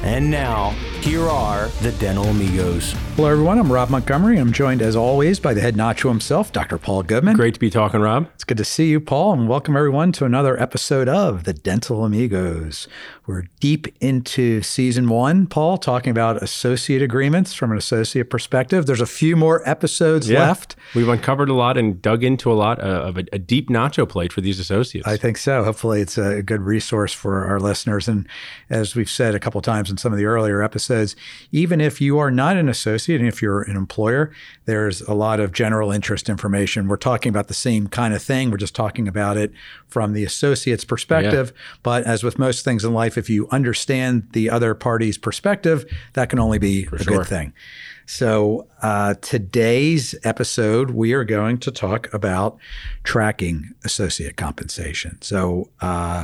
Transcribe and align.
And 0.03 0.29
now, 0.31 0.75
here 1.07 1.29
are 1.29 1.69
the 1.81 1.93
Dental 1.93 2.25
Amigos. 2.25 2.91
Hello, 3.15 3.29
everyone. 3.29 3.57
I'm 3.57 3.71
Rob 3.71 3.89
Montgomery. 3.89 4.37
I'm 4.37 4.51
joined, 4.51 4.81
as 4.81 4.93
always, 4.97 5.39
by 5.39 5.53
the 5.53 5.61
head 5.61 5.75
nacho 5.75 6.09
himself, 6.09 6.51
Dr. 6.51 6.77
Paul 6.77 7.01
Goodman. 7.03 7.37
Great 7.37 7.53
to 7.53 7.59
be 7.61 7.69
talking, 7.69 8.01
Rob. 8.01 8.29
It's 8.35 8.43
good 8.43 8.57
to 8.57 8.65
see 8.65 8.89
you, 8.89 8.99
Paul, 8.99 9.31
and 9.31 9.47
welcome 9.47 9.77
everyone 9.77 10.11
to 10.13 10.25
another 10.25 10.61
episode 10.61 11.07
of 11.07 11.45
the 11.45 11.53
Dental 11.53 12.03
Amigos. 12.03 12.89
We're 13.25 13.45
deep 13.61 13.87
into 14.01 14.61
season 14.61 15.07
one, 15.07 15.47
Paul, 15.47 15.77
talking 15.77 16.11
about 16.11 16.43
associate 16.43 17.01
agreements 17.01 17.53
from 17.53 17.71
an 17.71 17.77
associate 17.77 18.29
perspective. 18.29 18.85
There's 18.85 19.01
a 19.01 19.05
few 19.05 19.35
more 19.37 19.67
episodes 19.67 20.29
Yeah. 20.29 20.47
left. 20.47 20.75
We've 20.93 21.07
uncovered 21.09 21.49
a 21.49 21.53
lot 21.53 21.77
and 21.77 22.01
dug 22.01 22.23
into 22.23 22.51
a 22.51 22.53
lot 22.53 22.79
uh, 22.79 22.83
of 22.83 23.17
a, 23.17 23.23
a 23.33 23.39
deep 23.39 23.69
nacho 23.69 24.07
plate 24.07 24.31
for 24.33 24.41
these 24.41 24.59
associates. 24.59 25.07
I 25.07 25.15
think 25.17 25.37
so. 25.37 25.63
Hopefully, 25.63 26.01
it's 26.01 26.17
a 26.17 26.43
good 26.43 26.61
resource 26.61 27.13
for 27.13 27.45
our 27.45 27.59
listeners. 27.59 28.07
And 28.07 28.27
as 28.69 28.95
we've 28.95 29.09
said 29.09 29.35
a 29.35 29.39
couple 29.39 29.61
times 29.61 29.89
in 29.89 29.97
some 29.97 30.11
of 30.11 30.19
the 30.19 30.25
earlier 30.25 30.61
episodes, 30.61 30.96
even 31.51 31.81
if 31.81 32.01
you 32.01 32.19
are 32.19 32.31
not 32.31 32.57
an 32.57 32.69
associate 32.69 33.19
and 33.19 33.27
if 33.27 33.41
you're 33.41 33.61
an 33.61 33.75
employer, 33.75 34.31
there's 34.65 35.01
a 35.01 35.13
lot 35.13 35.39
of 35.39 35.51
general 35.51 35.91
interest 35.91 36.29
information. 36.29 36.87
We're 36.87 36.97
talking 36.97 37.29
about 37.29 37.47
the 37.47 37.53
same 37.53 37.87
kind 37.87 38.13
of 38.13 38.21
thing. 38.21 38.51
We're 38.51 38.57
just 38.57 38.75
talking 38.75 39.07
about 39.07 39.37
it 39.37 39.51
from 39.87 40.13
the 40.13 40.23
associate's 40.23 40.85
perspective. 40.85 41.53
But 41.83 42.03
as 42.05 42.23
with 42.23 42.39
most 42.39 42.63
things 42.63 42.83
in 42.83 42.93
life, 42.93 43.17
if 43.17 43.29
you 43.29 43.47
understand 43.49 44.27
the 44.33 44.49
other 44.49 44.73
party's 44.73 45.17
perspective, 45.17 45.85
that 46.13 46.29
can 46.29 46.39
only 46.39 46.59
be 46.59 46.87
a 46.91 47.03
sure. 47.03 47.17
good 47.17 47.27
thing. 47.27 47.53
So, 48.09 48.67
uh, 48.81 49.15
today's 49.15 50.15
episode, 50.23 50.91
we 50.91 51.11
are 51.11 51.25
going 51.25 51.57
to 51.57 51.71
talk 51.71 52.11
about 52.13 52.57
tracking 53.03 53.73
associate 53.83 54.37
compensation. 54.37 55.21
So, 55.21 55.69
uh, 55.81 56.23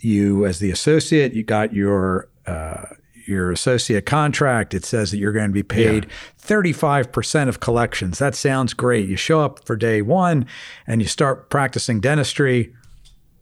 you, 0.00 0.46
as 0.46 0.60
the 0.60 0.70
associate, 0.70 1.34
you 1.34 1.42
got 1.42 1.74
your 1.74 2.30
uh, 2.46 2.86
your 3.30 3.50
associate 3.50 4.04
contract. 4.04 4.74
It 4.74 4.84
says 4.84 5.10
that 5.12 5.16
you're 5.18 5.32
going 5.32 5.48
to 5.48 5.52
be 5.54 5.62
paid 5.62 6.06
35% 6.42 7.48
of 7.48 7.60
collections. 7.60 8.18
That 8.18 8.34
sounds 8.34 8.74
great. 8.74 9.08
You 9.08 9.16
show 9.16 9.40
up 9.40 9.64
for 9.64 9.76
day 9.76 10.02
one 10.02 10.46
and 10.86 11.00
you 11.00 11.08
start 11.08 11.48
practicing 11.48 12.00
dentistry. 12.00 12.74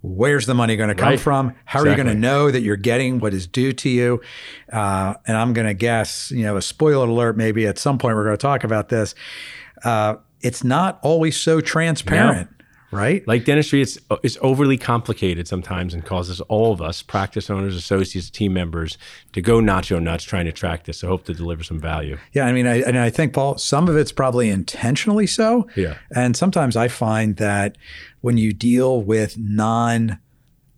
Where's 0.00 0.46
the 0.46 0.54
money 0.54 0.76
going 0.76 0.90
to 0.90 0.94
come 0.94 1.08
Right. 1.08 1.20
from? 1.20 1.54
How 1.64 1.80
are 1.80 1.88
you 1.88 1.96
going 1.96 2.06
to 2.06 2.14
know 2.14 2.50
that 2.52 2.60
you're 2.60 2.76
getting 2.76 3.18
what 3.18 3.34
is 3.34 3.48
due 3.48 3.72
to 3.72 3.88
you? 3.88 4.20
Uh, 4.72 5.14
and 5.26 5.36
I'm 5.36 5.52
going 5.52 5.66
to 5.66 5.74
guess, 5.74 6.30
you 6.30 6.44
know, 6.44 6.56
a 6.56 6.62
spoiler 6.62 7.08
alert, 7.08 7.36
maybe 7.36 7.66
at 7.66 7.78
some 7.78 7.98
point 7.98 8.14
we're 8.14 8.24
going 8.24 8.36
to 8.36 8.40
talk 8.40 8.62
about 8.62 8.90
this. 8.90 9.16
Uh, 9.82 10.16
it's 10.40 10.62
not 10.62 11.00
always 11.02 11.36
so 11.36 11.60
transparent, 11.60 12.48
right? 12.90 13.26
like 13.26 13.44
dentistry, 13.44 13.82
it's 13.82 13.98
it's 14.22 14.38
overly 14.40 14.76
complicated 14.76 15.46
sometimes 15.48 15.94
and 15.94 16.04
causes 16.04 16.40
all 16.42 16.72
of 16.72 16.80
us, 16.80 17.02
practice 17.02 17.50
owners, 17.50 17.76
associates, 17.76 18.30
team 18.30 18.52
members, 18.52 18.98
to 19.32 19.40
go 19.40 19.58
nacho 19.58 20.02
nuts 20.02 20.24
trying 20.24 20.46
to 20.46 20.52
track 20.52 20.84
this. 20.84 21.04
I 21.04 21.06
hope 21.06 21.24
to 21.24 21.34
deliver 21.34 21.62
some 21.62 21.80
value. 21.80 22.18
Yeah, 22.32 22.46
I 22.46 22.52
mean, 22.52 22.66
I, 22.66 22.80
and 22.80 22.98
I 22.98 23.10
think 23.10 23.32
Paul, 23.32 23.58
some 23.58 23.88
of 23.88 23.96
it's 23.96 24.12
probably 24.12 24.48
intentionally 24.50 25.26
so. 25.26 25.68
Yeah. 25.76 25.98
and 26.14 26.36
sometimes 26.36 26.76
I 26.76 26.88
find 26.88 27.36
that 27.36 27.76
when 28.20 28.38
you 28.38 28.52
deal 28.52 29.02
with 29.02 29.36
non 29.38 30.18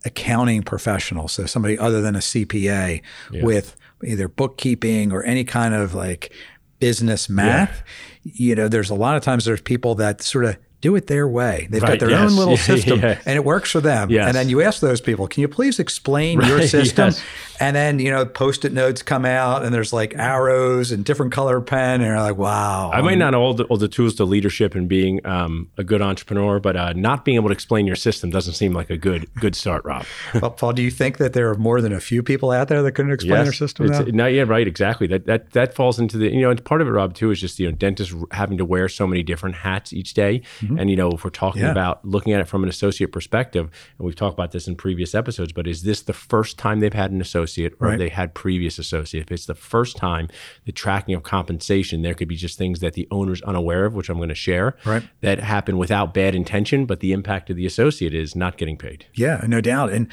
accounting 0.05 0.63
professionals, 0.63 1.31
so 1.31 1.45
somebody 1.45 1.77
other 1.77 2.01
than 2.01 2.15
a 2.15 2.19
CPA 2.19 3.01
with 3.43 3.75
either 4.03 4.27
bookkeeping 4.27 5.11
or 5.11 5.23
any 5.23 5.43
kind 5.43 5.73
of 5.73 5.93
like 5.93 6.33
business 6.79 7.29
math, 7.29 7.83
you 8.23 8.55
know, 8.55 8.67
there's 8.67 8.89
a 8.89 8.95
lot 8.95 9.15
of 9.15 9.23
times 9.23 9.45
there's 9.45 9.61
people 9.61 9.95
that 9.95 10.21
sort 10.21 10.45
of 10.45 10.57
do 10.81 10.95
it 10.95 11.07
their 11.07 11.27
way. 11.27 11.67
They've 11.69 11.81
got 11.81 11.99
their 11.99 12.09
yes. 12.09 12.31
own 12.31 12.37
little 12.37 12.57
system 12.71 12.99
yeah. 12.99 13.19
and 13.25 13.35
it 13.35 13.45
works 13.45 13.71
for 13.71 13.81
them. 13.81 14.09
Yes. 14.09 14.27
And 14.27 14.35
then 14.35 14.49
you 14.49 14.61
ask 14.61 14.81
those 14.81 14.99
people, 14.99 15.27
can 15.27 15.41
you 15.41 15.47
please 15.47 15.79
explain 15.79 16.41
your 16.41 16.61
system? 16.67 17.09
yes. 17.09 17.23
And 17.61 17.75
then, 17.75 17.99
you 17.99 18.09
know, 18.11 18.25
post-it 18.25 18.73
notes 18.73 19.01
come 19.03 19.23
out 19.25 19.63
and 19.63 19.73
there's 19.73 19.93
like 19.93 20.15
arrows 20.17 20.91
and 20.91 21.05
different 21.05 21.31
color 21.31 21.61
pen. 21.61 22.01
And 22.01 22.05
you're 22.05 22.19
like, 22.19 22.37
wow. 22.37 22.89
I 22.91 23.01
might 23.01 23.17
not 23.17 23.31
know 23.31 23.41
all 23.41 23.53
the, 23.53 23.65
all 23.65 23.77
the 23.77 23.87
tools 23.87 24.15
to 24.15 24.25
leadership 24.25 24.73
and 24.75 24.89
being 24.89 25.25
um, 25.25 25.69
a 25.77 25.83
good 25.83 26.01
entrepreneur, 26.01 26.59
but 26.59 26.75
uh, 26.75 26.93
not 26.93 27.23
being 27.23 27.35
able 27.35 27.49
to 27.49 27.53
explain 27.53 27.85
your 27.85 27.95
system 27.95 28.29
doesn't 28.31 28.53
seem 28.53 28.73
like 28.73 28.89
a 28.89 28.97
good 28.97 29.31
good 29.35 29.55
start, 29.55 29.85
Rob. 29.85 30.05
Well, 30.41 30.51
Paul, 30.51 30.73
do 30.73 30.81
you 30.81 30.89
think 30.91 31.17
that 31.17 31.33
there 31.33 31.49
are 31.49 31.55
more 31.55 31.81
than 31.81 31.93
a 31.93 31.99
few 31.99 32.23
people 32.23 32.51
out 32.51 32.67
there 32.67 32.81
that 32.81 32.93
couldn't 32.93 33.11
explain 33.11 33.43
their 33.43 33.53
system 33.53 33.85
now? 33.87 34.01
not 34.01 34.33
yeah, 34.33 34.43
right, 34.43 34.67
exactly. 34.67 35.05
That 35.07 35.25
that 35.27 35.51
that 35.51 35.73
falls 35.75 35.99
into 35.99 36.17
the 36.17 36.31
you 36.33 36.41
know, 36.41 36.49
and 36.49 36.63
part 36.65 36.81
of 36.81 36.87
it, 36.87 36.91
Rob, 36.91 37.13
too, 37.13 37.29
is 37.31 37.39
just 37.39 37.59
you 37.59 37.67
know, 37.69 37.75
dentists 37.75 38.15
having 38.31 38.57
to 38.57 38.65
wear 38.65 38.89
so 38.89 39.05
many 39.05 39.21
different 39.23 39.57
hats 39.57 39.93
each 39.93 40.13
day. 40.15 40.41
And 40.77 40.89
you 40.89 40.95
know, 40.95 41.11
if 41.11 41.23
we're 41.23 41.29
talking 41.29 41.51
Mm-hmm. 41.51 41.65
Yeah. 41.65 41.71
about 41.71 42.03
looking 42.05 42.31
at 42.33 42.39
it 42.39 42.47
from 42.47 42.63
an 42.63 42.69
associate 42.69 43.11
perspective, 43.11 43.65
and 43.99 44.05
we've 44.05 44.15
talked 44.15 44.33
about 44.33 44.51
this 44.51 44.67
in 44.67 44.75
previous 44.77 45.13
episodes, 45.13 45.51
but 45.51 45.67
is 45.67 45.83
this 45.83 46.01
the 46.01 46.13
first 46.13 46.57
time 46.57 46.79
they've 46.79 46.93
had 46.93 47.11
an 47.11 47.19
associate, 47.19 47.50
or 47.59 47.87
Right. 47.89 47.97
they 47.99 48.09
had 48.09 48.33
previous 48.33 48.79
associate? 48.79 49.21
If 49.21 49.31
it's 49.31 49.45
the 49.45 49.55
first 49.55 49.97
time, 49.97 50.27
the 50.65 50.71
tracking 50.71 51.13
of 51.15 51.23
compensation, 51.23 52.01
there 52.01 52.13
could 52.13 52.27
be 52.27 52.35
just 52.35 52.57
things 52.57 52.79
that 52.79 52.93
the 52.93 53.07
owner's 53.11 53.41
unaware 53.43 53.85
of, 53.85 53.93
which 53.93 54.09
I'm 54.09 54.17
going 54.17 54.29
to 54.29 54.35
share, 54.35 54.75
Right. 54.85 55.03
that 55.21 55.39
happen 55.39 55.77
without 55.77 56.13
bad 56.13 56.35
intention, 56.35 56.85
but 56.85 56.99
the 56.99 57.11
impact 57.11 57.49
of 57.49 57.55
the 57.55 57.65
associate 57.65 58.13
is 58.13 58.35
not 58.35 58.57
getting 58.57 58.77
paid. 58.77 59.05
Yeah, 59.13 59.43
no 59.47 59.61
doubt. 59.61 59.91
And 59.91 60.07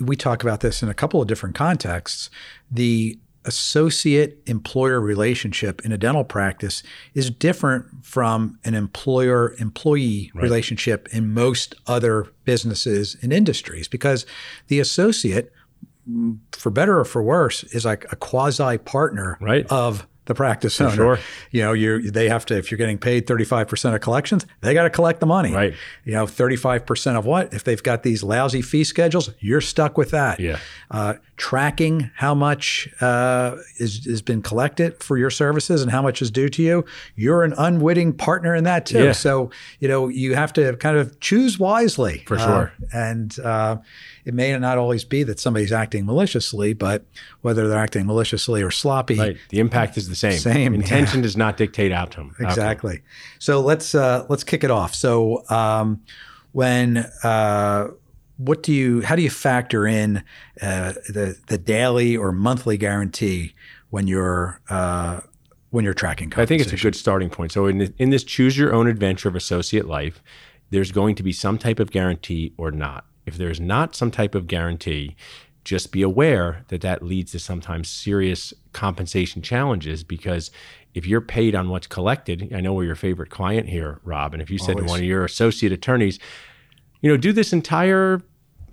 we 0.00 0.16
talk 0.16 0.42
about 0.42 0.60
this 0.60 0.82
in 0.82 0.88
a 0.88 0.94
couple 0.94 1.20
of 1.20 1.28
different 1.28 1.54
contexts. 1.54 2.30
The 2.70 3.18
associate 3.44 4.38
employer 4.46 5.00
relationship 5.00 5.82
in 5.84 5.92
a 5.92 5.98
dental 5.98 6.24
practice 6.24 6.82
is 7.14 7.30
different 7.30 7.86
from 8.02 8.58
an 8.64 8.74
employer 8.74 9.54
employee 9.58 10.30
relationship 10.34 11.08
in 11.12 11.32
most 11.32 11.74
other 11.86 12.26
businesses 12.44 13.16
and 13.22 13.32
industries 13.32 13.88
because 13.88 14.26
the 14.68 14.78
associate 14.78 15.52
for 16.52 16.70
better 16.70 16.98
or 17.00 17.04
for 17.04 17.22
worse 17.22 17.64
is 17.64 17.84
like 17.84 18.06
a 18.12 18.16
quasi 18.16 18.78
partner 18.78 19.38
Right. 19.40 19.66
of 19.70 20.06
the 20.26 20.34
practice 20.34 20.80
owner. 20.80 20.94
sure. 20.94 21.18
You 21.50 21.62
know, 21.62 21.72
you 21.72 22.08
they 22.10 22.28
have 22.28 22.46
to 22.46 22.56
if 22.56 22.70
you're 22.70 22.78
getting 22.78 22.98
paid 22.98 23.26
35% 23.26 23.94
of 23.96 24.00
collections, 24.00 24.46
they 24.60 24.74
got 24.74 24.84
to 24.84 24.90
collect 24.90 25.18
the 25.18 25.26
money. 25.26 25.52
Right. 25.52 25.74
You 26.04 26.12
know, 26.12 26.24
35% 26.26 27.16
of 27.18 27.26
what? 27.26 27.52
If 27.52 27.64
they've 27.64 27.82
got 27.82 28.04
these 28.04 28.22
lousy 28.22 28.62
fee 28.62 28.84
schedules, 28.84 29.30
you're 29.40 29.60
stuck 29.62 29.98
with 29.98 30.10
that. 30.12 30.38
Yeah. 30.38 30.58
Uh, 30.88 31.14
tracking 31.36 32.10
how 32.16 32.34
much 32.34 32.88
uh, 33.00 33.56
is 33.78 34.04
has 34.04 34.22
been 34.22 34.40
collected 34.42 35.02
for 35.02 35.16
your 35.16 35.30
services 35.30 35.82
and 35.82 35.90
how 35.90 36.02
much 36.02 36.22
is 36.22 36.30
due 36.30 36.48
to 36.50 36.62
you, 36.62 36.84
you're 37.16 37.42
an 37.42 37.54
unwitting 37.58 38.12
partner 38.12 38.54
in 38.54 38.62
that 38.64 38.86
too. 38.86 39.04
Yeah. 39.06 39.12
So 39.12 39.50
you 39.80 39.88
know 39.88 40.06
you 40.06 40.36
have 40.36 40.52
to 40.52 40.76
kind 40.76 40.96
of 40.96 41.18
choose 41.18 41.58
wisely 41.58 42.22
For 42.26 42.36
Uh, 42.36 42.46
sure. 42.46 42.72
and 42.92 43.36
uh, 43.40 43.78
it 44.24 44.34
may 44.34 44.56
not 44.58 44.78
always 44.78 45.04
be 45.04 45.22
that 45.24 45.40
somebody's 45.40 45.72
acting 45.72 46.06
maliciously, 46.06 46.72
but 46.72 47.04
whether 47.40 47.68
they're 47.68 47.78
acting 47.78 48.06
maliciously 48.06 48.62
or 48.62 48.70
sloppy, 48.70 49.18
Right. 49.18 49.36
The 49.48 49.60
impact 49.60 49.96
is 49.96 50.08
the 50.08 50.14
same. 50.14 50.38
Same, 50.38 50.74
Intention 50.74 51.20
does 51.22 51.36
not 51.36 51.56
dictate 51.56 51.92
outcome. 51.92 52.30
outcome. 52.30 52.46
Exactly. 52.46 53.02
So 53.38 53.60
let's 53.60 53.94
uh, 53.94 54.26
let's 54.28 54.44
kick 54.44 54.64
it 54.64 54.70
off. 54.70 54.94
So 54.94 55.44
um, 55.50 56.02
when 56.52 56.98
uh, 57.22 57.88
what 58.36 58.62
do 58.62 58.72
you 58.72 59.02
how 59.02 59.16
do 59.16 59.22
you 59.22 59.30
factor 59.30 59.86
in 59.86 60.24
uh, 60.62 60.92
the 61.08 61.38
the 61.48 61.58
daily 61.58 62.16
or 62.16 62.32
monthly 62.32 62.76
guarantee 62.76 63.54
when 63.90 64.06
you're 64.06 64.60
uh, 64.70 65.20
when 65.70 65.84
you're 65.84 65.94
tracking? 65.94 66.32
I 66.36 66.46
think 66.46 66.62
it's 66.62 66.72
a 66.72 66.76
good 66.76 66.96
starting 66.96 67.30
point. 67.30 67.52
So 67.52 67.66
in 67.66 67.92
in 67.98 68.10
this 68.10 68.24
choose 68.24 68.56
your 68.56 68.72
own 68.72 68.86
adventure 68.86 69.28
of 69.28 69.36
associate 69.36 69.86
life, 69.86 70.22
there's 70.70 70.92
going 70.92 71.14
to 71.16 71.22
be 71.22 71.32
some 71.32 71.58
type 71.58 71.78
of 71.78 71.90
guarantee 71.90 72.54
or 72.56 72.70
not. 72.70 73.04
If 73.26 73.36
there's 73.36 73.60
not 73.60 73.94
some 73.94 74.10
type 74.10 74.34
of 74.34 74.46
guarantee, 74.46 75.16
just 75.64 75.92
be 75.92 76.02
aware 76.02 76.64
that 76.68 76.80
that 76.80 77.02
leads 77.02 77.32
to 77.32 77.38
sometimes 77.38 77.88
serious 77.88 78.54
compensation 78.72 79.42
challenges 79.42 80.02
because 80.02 80.50
if 80.94 81.06
you're 81.06 81.20
paid 81.20 81.54
on 81.54 81.68
what's 81.68 81.86
collected, 81.86 82.52
I 82.54 82.60
know 82.60 82.72
we're 82.72 82.84
your 82.84 82.94
favorite 82.94 83.30
client 83.30 83.68
here, 83.68 84.00
Rob, 84.02 84.32
and 84.32 84.42
if 84.42 84.50
you 84.50 84.58
said 84.58 84.78
to 84.78 84.84
one 84.84 85.00
of 85.00 85.04
your 85.04 85.24
associate 85.24 85.72
attorneys, 85.72 86.18
you 87.00 87.10
know, 87.10 87.16
do 87.16 87.32
this 87.32 87.52
entire 87.52 88.22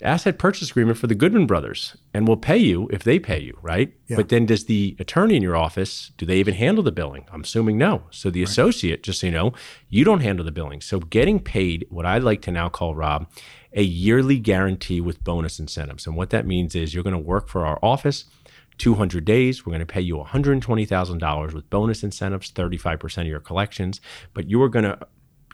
asset 0.01 0.37
purchase 0.37 0.69
agreement 0.69 0.97
for 0.97 1.07
the 1.07 1.15
Goodman 1.15 1.47
brothers 1.47 1.97
and 2.13 2.27
we'll 2.27 2.37
pay 2.37 2.57
you 2.57 2.87
if 2.91 3.03
they 3.03 3.19
pay 3.19 3.39
you, 3.39 3.57
right? 3.61 3.93
Yeah. 4.07 4.17
But 4.17 4.29
then 4.29 4.45
does 4.45 4.65
the 4.65 4.95
attorney 4.99 5.35
in 5.35 5.41
your 5.41 5.55
office, 5.55 6.11
do 6.17 6.25
they 6.25 6.37
even 6.37 6.53
handle 6.53 6.83
the 6.83 6.91
billing? 6.91 7.25
I'm 7.31 7.41
assuming 7.41 7.77
no. 7.77 8.03
So 8.11 8.29
the 8.29 8.43
associate, 8.43 9.03
just 9.03 9.21
so 9.21 9.27
you 9.27 9.33
know, 9.33 9.53
you 9.89 10.03
don't 10.03 10.21
handle 10.21 10.45
the 10.45 10.51
billing. 10.51 10.81
So 10.81 10.99
getting 10.99 11.39
paid, 11.39 11.85
what 11.89 12.05
I 12.05 12.17
like 12.19 12.41
to 12.43 12.51
now 12.51 12.69
call 12.69 12.95
Rob, 12.95 13.27
a 13.77 13.83
yearly 13.83 14.39
guarantee 14.39 14.99
with 14.99 15.23
bonus 15.23 15.59
incentives. 15.59 16.07
And 16.07 16.17
what 16.17 16.31
that 16.31 16.47
means 16.47 16.75
is 16.75 16.93
you're 16.93 17.03
going 17.03 17.13
to 17.13 17.19
work 17.19 17.47
for 17.47 17.65
our 17.65 17.79
office 17.83 18.25
200 18.79 19.23
days. 19.23 19.65
We're 19.65 19.71
going 19.71 19.79
to 19.79 19.85
pay 19.85 20.01
you 20.01 20.17
$120,000 20.17 21.53
with 21.53 21.69
bonus 21.69 22.03
incentives, 22.03 22.51
35% 22.51 23.21
of 23.21 23.27
your 23.27 23.39
collections, 23.39 24.01
but 24.33 24.49
you 24.49 24.61
are 24.63 24.69
going 24.69 24.85
to 24.85 24.99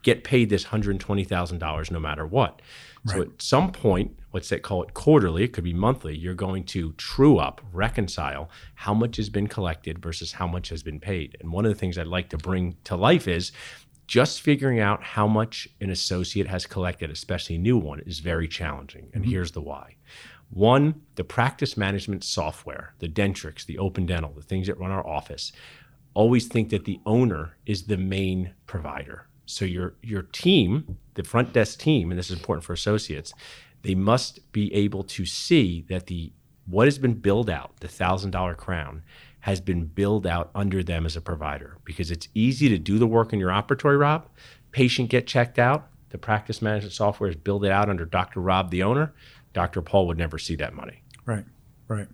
get 0.04 0.24
paid 0.24 0.50
this 0.50 0.66
$120,000 0.66 1.92
no 1.92 2.00
matter 2.00 2.25
what. 2.25 2.62
So 3.06 3.22
at 3.22 3.42
some 3.42 3.74
point, 3.74 4.18
let's 4.31 4.48
say 4.48 4.60
call 4.60 4.84
it 4.84 4.94
quarterly, 4.94 5.44
it 5.44 5.52
could 5.52 5.66
be 5.66 5.74
monthly, 5.74 6.16
you're 6.16 6.34
going 6.34 6.64
to 6.66 6.94
true 6.94 7.38
up, 7.38 7.60
reconcile 7.74 8.50
how 8.75 8.94
much 8.94 9.18
has 9.18 9.30
been 9.30 9.48
collected 9.48 10.00
versus 10.00 10.31
how 10.31 10.48
much 10.48 10.70
has 10.70 10.84
been 10.84 11.02
paid. 11.02 11.36
And 11.42 11.52
one 11.52 11.66
of 11.66 11.72
the 11.74 11.78
things 11.78 11.98
I'd 11.98 12.08
like 12.08 12.30
to 12.30 12.38
bring 12.38 12.78
to 12.86 12.96
life 12.96 13.28
is 13.28 13.52
just 14.07 14.41
figuring 14.41 14.79
out 14.79 15.03
how 15.03 15.27
much 15.27 15.67
an 15.81 15.89
associate 15.89 16.47
has 16.47 16.65
collected, 16.65 17.09
especially 17.09 17.55
a 17.55 17.59
new 17.59 17.77
one, 17.77 18.00
is 18.01 18.19
very 18.19 18.47
challenging. 18.47 19.09
And 19.13 19.23
mm-hmm. 19.23 19.31
here's 19.31 19.51
the 19.51 19.61
why. 19.61 19.95
One, 20.50 21.01
the 21.15 21.23
practice 21.23 21.77
management 21.77 22.23
software, 22.23 22.94
the 23.00 23.07
Dentrix, 23.07 23.65
the 23.65 23.79
Open 23.79 24.05
Dental, 24.05 24.31
the 24.31 24.44
things 24.44 24.67
that 24.67 24.77
run 24.77 24.91
our 24.91 25.05
office, 25.05 25.51
always 26.13 26.47
think 26.47 26.69
that 26.69 26.85
the 26.85 27.00
owner 27.05 27.57
is 27.65 27.83
the 27.83 27.97
main 27.97 28.53
provider. 28.67 29.27
So 29.45 29.65
your 29.65 29.95
your 30.01 30.21
team, 30.21 30.97
the 31.15 31.23
front 31.23 31.53
desk 31.53 31.79
team, 31.79 32.11
and 32.11 32.19
this 32.19 32.29
is 32.29 32.38
important 32.38 32.65
for 32.65 32.73
associates, 32.73 33.33
they 33.81 33.95
must 33.95 34.51
be 34.51 34.73
able 34.73 35.03
to 35.03 35.25
see 35.25 35.85
that 35.89 36.07
the 36.07 36.31
what 36.65 36.88
has 36.88 36.97
been 36.97 37.15
billed 37.15 37.50
out, 37.50 37.79
the 37.79 37.88
thousand 37.88 38.31
dollar 38.31 38.55
crown, 38.55 39.03
has 39.44 39.60
been 39.60 39.84
billed 39.84 40.25
out 40.25 40.50
under 40.56 40.81
them 40.81 41.06
as 41.06 41.18
a 41.18 41.22
provider 41.22 41.78
because 41.84 42.10
it's 42.10 42.30
easy 42.34 42.69
to 42.69 42.78
do 42.78 42.98
the 42.98 43.06
work 43.06 43.34
in 43.34 43.40
your 43.40 43.50
operatory, 43.50 44.00
Rob. 44.00 44.25
Patient 44.72 45.10
get 45.10 45.28
checked 45.28 45.60
out. 45.60 45.90
The 46.12 46.18
practice 46.18 46.62
management 46.62 46.94
software 46.94 47.30
is 47.30 47.36
billed 47.36 47.66
out 47.66 47.90
under 47.90 48.06
Dr. 48.06 48.40
Rob, 48.40 48.72
the 48.72 48.84
owner. 48.84 49.13
Dr. 49.51 49.81
Paul 49.81 50.07
would 50.07 50.18
never 50.18 50.38
see 50.38 50.56
that 50.56 50.74
money. 50.74 51.04
Right. 51.25 51.44
Right. 51.90 52.07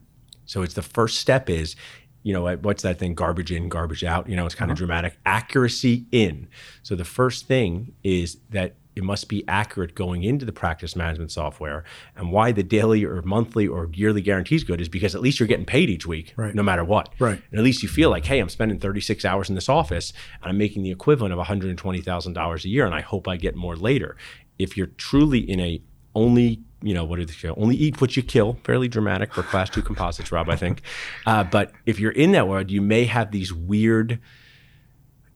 So 0.46 0.64
it's 0.64 0.74
the 0.74 0.81
first 0.81 1.20
step 1.20 1.52
is, 1.52 1.76
you 2.24 2.34
know, 2.34 2.56
what's 2.56 2.81
that 2.81 2.98
thing? 2.98 3.14
Garbage 3.14 3.52
in, 3.52 3.70
garbage 3.70 4.04
out. 4.04 4.28
You 4.28 4.36
know, 4.36 4.48
it's 4.48 4.56
kind 4.56 4.72
of 4.72 4.75
uh-huh. 4.78 4.88
dramatic. 4.88 5.20
Accuracy 5.24 6.08
in. 6.12 6.48
So 6.82 6.96
the 6.96 7.06
first 7.06 7.46
thing 7.46 7.94
is 8.04 8.38
that 8.50 8.74
it 9.00 9.04
must 9.04 9.30
be 9.30 9.44
accurate 9.48 9.96
going 9.96 10.24
into 10.24 10.46
the 10.46 10.51
practice 10.51 10.96
management 10.96 11.31
software. 11.31 11.84
And 12.16 12.31
why 12.31 12.51
the 12.51 12.63
daily 12.63 13.06
or 13.06 13.22
monthly 13.24 13.66
or 13.66 13.90
yearly 13.94 14.22
guarantee 14.22 14.56
is 14.56 14.63
good 14.63 14.81
is 14.81 14.90
because 14.90 15.16
at 15.16 15.22
least 15.22 15.40
you're 15.40 15.48
getting 15.48 15.66
paid 15.66 15.90
each 15.90 16.06
week, 16.06 16.34
Right. 16.36 16.54
no 16.54 16.62
matter 16.62 16.84
what. 16.84 17.10
Right. 17.18 17.42
And 17.50 17.57
at 17.60 17.63
least 17.63 17.81
you 17.81 17.90
feel 17.90 18.10
like, 18.10 18.25
hey, 18.25 18.40
I'm 18.40 18.50
spending 18.50 18.78
36 18.78 19.24
hours 19.25 19.50
in 19.50 19.56
this 19.56 19.69
office 19.69 20.12
and 20.44 20.50
I'm 20.51 20.57
making 20.57 20.84
the 20.84 20.92
equivalent 20.92 21.34
of 21.34 21.40
$120,000 21.40 22.66
a 22.66 22.69
year, 22.69 22.86
and 22.86 22.94
I 22.94 23.01
hope 23.01 23.28
I 23.28 23.38
get 23.38 23.56
more 23.56 23.75
later. 23.75 24.18
If 24.57 24.75
you're 24.78 24.88
truly 24.88 25.40
in 25.40 25.60
a 25.62 25.81
only, 26.13 26.60
you 26.81 26.94
know, 26.94 27.06
what 27.06 27.19
are 27.19 27.25
they 27.25 27.31
say? 27.34 27.50
Only 27.50 27.75
eat 27.78 28.01
what 28.01 28.18
you 28.18 28.24
kill. 28.24 28.57
Fairly 28.66 28.88
dramatic 28.90 29.34
for 29.34 29.44
class 29.44 29.69
two 29.69 29.81
composites, 29.81 30.31
Rob, 30.31 30.50
I 30.50 30.56
think. 30.57 30.81
Uh, 31.25 31.44
but 31.46 31.72
if 31.86 32.00
you're 32.00 32.12
in 32.12 32.34
that 32.34 32.48
world, 32.48 32.69
you 32.69 32.81
may 32.81 33.06
have 33.06 33.31
these 33.31 33.54
weird 33.54 34.19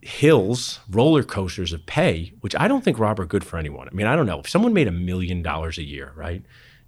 hills, 0.05 0.79
roller 0.89 1.23
coasters 1.23 1.73
of 1.73 1.85
pay, 1.85 2.33
which 2.41 2.55
I 2.57 2.67
don't 2.67 2.83
think, 2.83 2.99
Rob, 2.99 3.19
are 3.19 3.25
good 3.25 3.43
for 3.43 3.57
anyone. 3.57 3.87
I 3.87 3.93
mean, 3.93 4.07
I 4.07 4.15
don't 4.15 4.25
know. 4.25 4.39
If 4.39 4.49
someone 4.49 4.73
made 4.73 4.87
a 4.87 4.91
million 4.91 5.41
dollars 5.41 5.77
a 5.77 5.83
year, 5.83 6.11
right? 6.15 6.41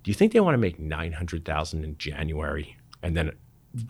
Do 0.03 0.12
you 0.12 0.15
think 0.15 0.33
they 0.33 0.39
want 0.39 0.53
to 0.53 0.59
make 0.59 0.77
900,000 0.79 1.83
in 1.83 1.97
January 1.97 2.77
and 3.01 3.17
then 3.17 3.31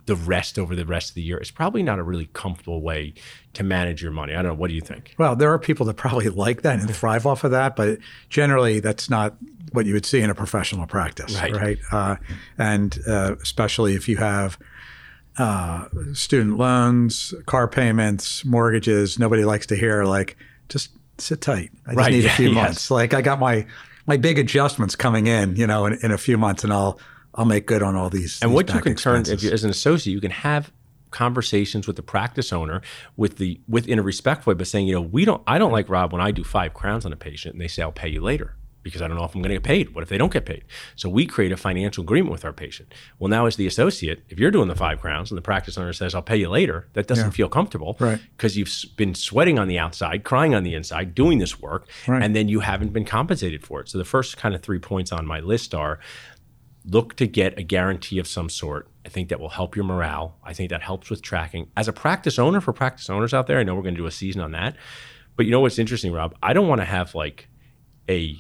the 0.06 0.16
rest 0.16 0.58
over 0.58 0.76
the 0.76 0.86
rest 0.86 1.10
of 1.10 1.16
the 1.16 1.22
year? 1.22 1.38
It's 1.38 1.52
probably 1.52 1.84
not 1.84 2.00
a 2.00 2.04
really 2.04 2.28
comfortable 2.34 2.82
way 2.82 3.14
to 3.54 3.64
manage 3.64 4.02
your 4.02 4.12
money. 4.12 4.34
I 4.34 4.38
don't 4.38 4.46
know. 4.46 4.54
What 4.54 4.70
do 4.70 4.74
you 4.76 4.82
think? 4.82 5.14
Well, 5.18 5.36
there 5.36 5.52
are 5.52 5.60
people 5.60 5.86
that 5.88 5.96
probably 5.96 6.30
like 6.46 6.62
that 6.62 6.80
and 6.80 6.96
thrive 6.96 7.26
off 7.26 7.44
of 7.44 7.52
that, 7.52 7.76
but 7.76 8.00
generally 8.30 8.80
that's 8.80 9.10
not 9.10 9.36
what 9.72 9.86
you 9.86 9.94
would 9.94 10.06
see 10.06 10.22
in 10.22 10.30
a 10.30 10.36
professional 10.36 10.88
practice, 10.88 11.36
Right. 11.42 11.54
right? 11.54 11.78
Uh, 11.92 12.16
and 12.58 12.98
uh, 13.08 13.36
especially 13.42 13.96
if 13.96 14.08
you 14.08 14.18
have 14.18 14.58
uh, 15.38 15.86
student 16.14 16.58
loans, 16.58 17.34
car 17.46 17.68
payments, 17.68 18.46
mortgages, 18.46 19.20
nobody 19.20 19.44
likes 19.46 19.66
to 19.68 19.76
hear 19.76 20.04
like, 20.06 20.38
just 20.70 20.92
sit 21.18 21.42
tight. 21.42 21.72
I 21.86 21.90
just 21.92 21.98
Right, 21.98 22.12
need 22.14 22.26
a 22.26 22.30
few 22.42 22.50
yes. 22.50 22.56
months. 22.56 22.92
Like 22.92 23.14
I 23.14 23.22
got 23.22 23.40
my 23.40 23.66
my 24.08 24.18
big 24.18 24.38
adjustments 24.38 24.96
coming 24.96 25.28
in, 25.28 25.56
you 25.56 25.66
know, 25.68 25.86
in, 25.88 25.94
in 26.04 26.12
a 26.12 26.18
few 26.18 26.38
months, 26.38 26.64
and 26.64 26.72
I'll 26.72 27.00
I'll 27.34 27.46
make 27.46 27.66
good 27.66 27.82
on 27.84 27.96
all 27.96 28.10
these. 28.10 28.42
And 28.42 28.52
these 28.52 28.56
what 28.56 28.74
you 28.74 28.82
can 28.82 28.96
turn 28.96 29.16
if 29.16 29.22
expenses. 29.22 29.44
you 29.44 29.52
as 29.52 29.64
an 29.64 29.70
associate, 29.70 30.14
you 30.14 30.22
can 30.22 30.32
have 30.32 30.72
conversations 31.12 31.88
with 31.88 31.96
the 31.96 32.04
practice 32.04 32.52
owner 32.52 32.82
with 33.16 33.38
the 33.38 33.60
with 33.68 33.88
in 33.88 34.00
a 34.00 34.02
respectful 34.04 34.52
way, 34.52 34.56
but 34.58 34.68
saying, 34.68 34.88
you 34.88 34.96
know, 34.96 35.02
we 35.02 35.24
don't 35.26 35.42
I 35.48 35.58
don't 35.58 35.72
like 35.72 35.90
Rob 35.90 36.12
when 36.12 36.22
I 36.22 36.32
do 36.32 36.44
five 36.44 36.74
crowns 36.74 37.06
on 37.06 37.14
a 37.14 37.16
patient 37.16 37.54
and 37.56 37.62
they 37.62 37.68
say 37.70 37.82
I'll 37.84 37.92
pay 37.92 38.10
you 38.10 38.22
later 38.22 38.56
because 38.86 39.02
I 39.02 39.08
don't 39.08 39.18
know 39.18 39.24
if 39.26 39.34
I'm 39.34 39.42
going 39.42 39.50
to 39.50 39.56
get 39.56 39.64
paid. 39.64 39.96
What 39.96 40.04
if 40.04 40.10
they 40.10 40.18
don't 40.20 40.32
get 40.32 40.46
paid? 40.46 40.64
So 40.96 41.10
we 41.10 41.26
create 41.26 41.52
a 41.52 41.58
financial 41.58 42.04
agreement 42.04 42.32
with 42.32 42.46
our 42.46 42.54
patient. 42.54 42.94
Well, 43.18 43.30
now 43.30 43.48
as 43.48 43.56
the 43.56 43.66
associate, 43.66 44.24
if 44.30 44.40
you're 44.40 44.52
doing 44.52 44.68
the 44.68 44.76
five 44.76 45.02
crowns 45.02 45.32
and 45.32 45.38
the 45.40 45.42
practice 45.42 45.76
owner 45.76 45.92
says 45.92 46.14
I'll 46.14 46.22
pay 46.22 46.38
you 46.38 46.50
later, 46.50 46.88
that 46.94 47.08
doesn't 47.08 47.26
Yeah. 47.26 47.32
feel 47.32 47.50
comfortable, 47.50 47.98
Right. 48.00 48.20
Because 48.38 48.56
you've 48.56 48.72
been 48.96 49.16
sweating 49.16 49.58
on 49.58 49.68
the 49.68 49.80
outside, 49.80 50.24
crying 50.24 50.54
on 50.54 50.62
the 50.62 50.76
inside, 50.76 51.16
doing 51.16 51.40
this 51.40 51.60
work, 51.60 51.88
Right. 52.08 52.22
and 52.22 52.36
then 52.36 52.48
you 52.48 52.60
haven't 52.60 52.94
been 52.94 53.06
compensated 53.06 53.66
for 53.66 53.82
it. 53.82 53.90
So 53.90 53.98
the 53.98 54.06
first 54.06 54.38
kind 54.38 54.54
of 54.54 54.62
three 54.62 54.80
points 54.80 55.12
on 55.12 55.26
my 55.26 55.40
list 55.40 55.74
are 55.74 56.00
look 56.88 57.16
to 57.16 57.26
get 57.26 57.58
a 57.58 57.64
guarantee 57.64 58.20
of 58.20 58.28
some 58.28 58.48
sort. 58.50 58.88
I 59.04 59.10
think 59.10 59.30
that 59.30 59.40
will 59.40 59.50
help 59.50 59.76
your 59.76 59.86
morale. 59.86 60.38
I 60.44 60.54
think 60.54 60.70
that 60.70 60.84
helps 60.84 61.10
with 61.10 61.24
tracking. 61.24 61.72
As 61.76 61.88
a 61.88 61.94
practice 61.94 62.38
owner, 62.38 62.62
for 62.62 62.72
practice 62.72 63.10
owners 63.10 63.34
out 63.34 63.48
there, 63.48 63.58
I 63.58 63.64
know 63.64 63.74
we're 63.74 63.82
going 63.82 63.96
to 63.96 64.02
do 64.02 64.06
a 64.06 64.12
season 64.12 64.42
on 64.42 64.52
that. 64.52 64.76
But 65.36 65.48
you 65.48 65.52
know 65.52 65.60
what's 65.62 65.80
interesting, 65.80 66.14
Rob? 66.14 66.36
I 66.44 66.54
don't 66.54 66.68
want 66.68 66.82
to 66.82 66.86
have 66.86 67.16
like 67.16 67.48
a 68.08 68.38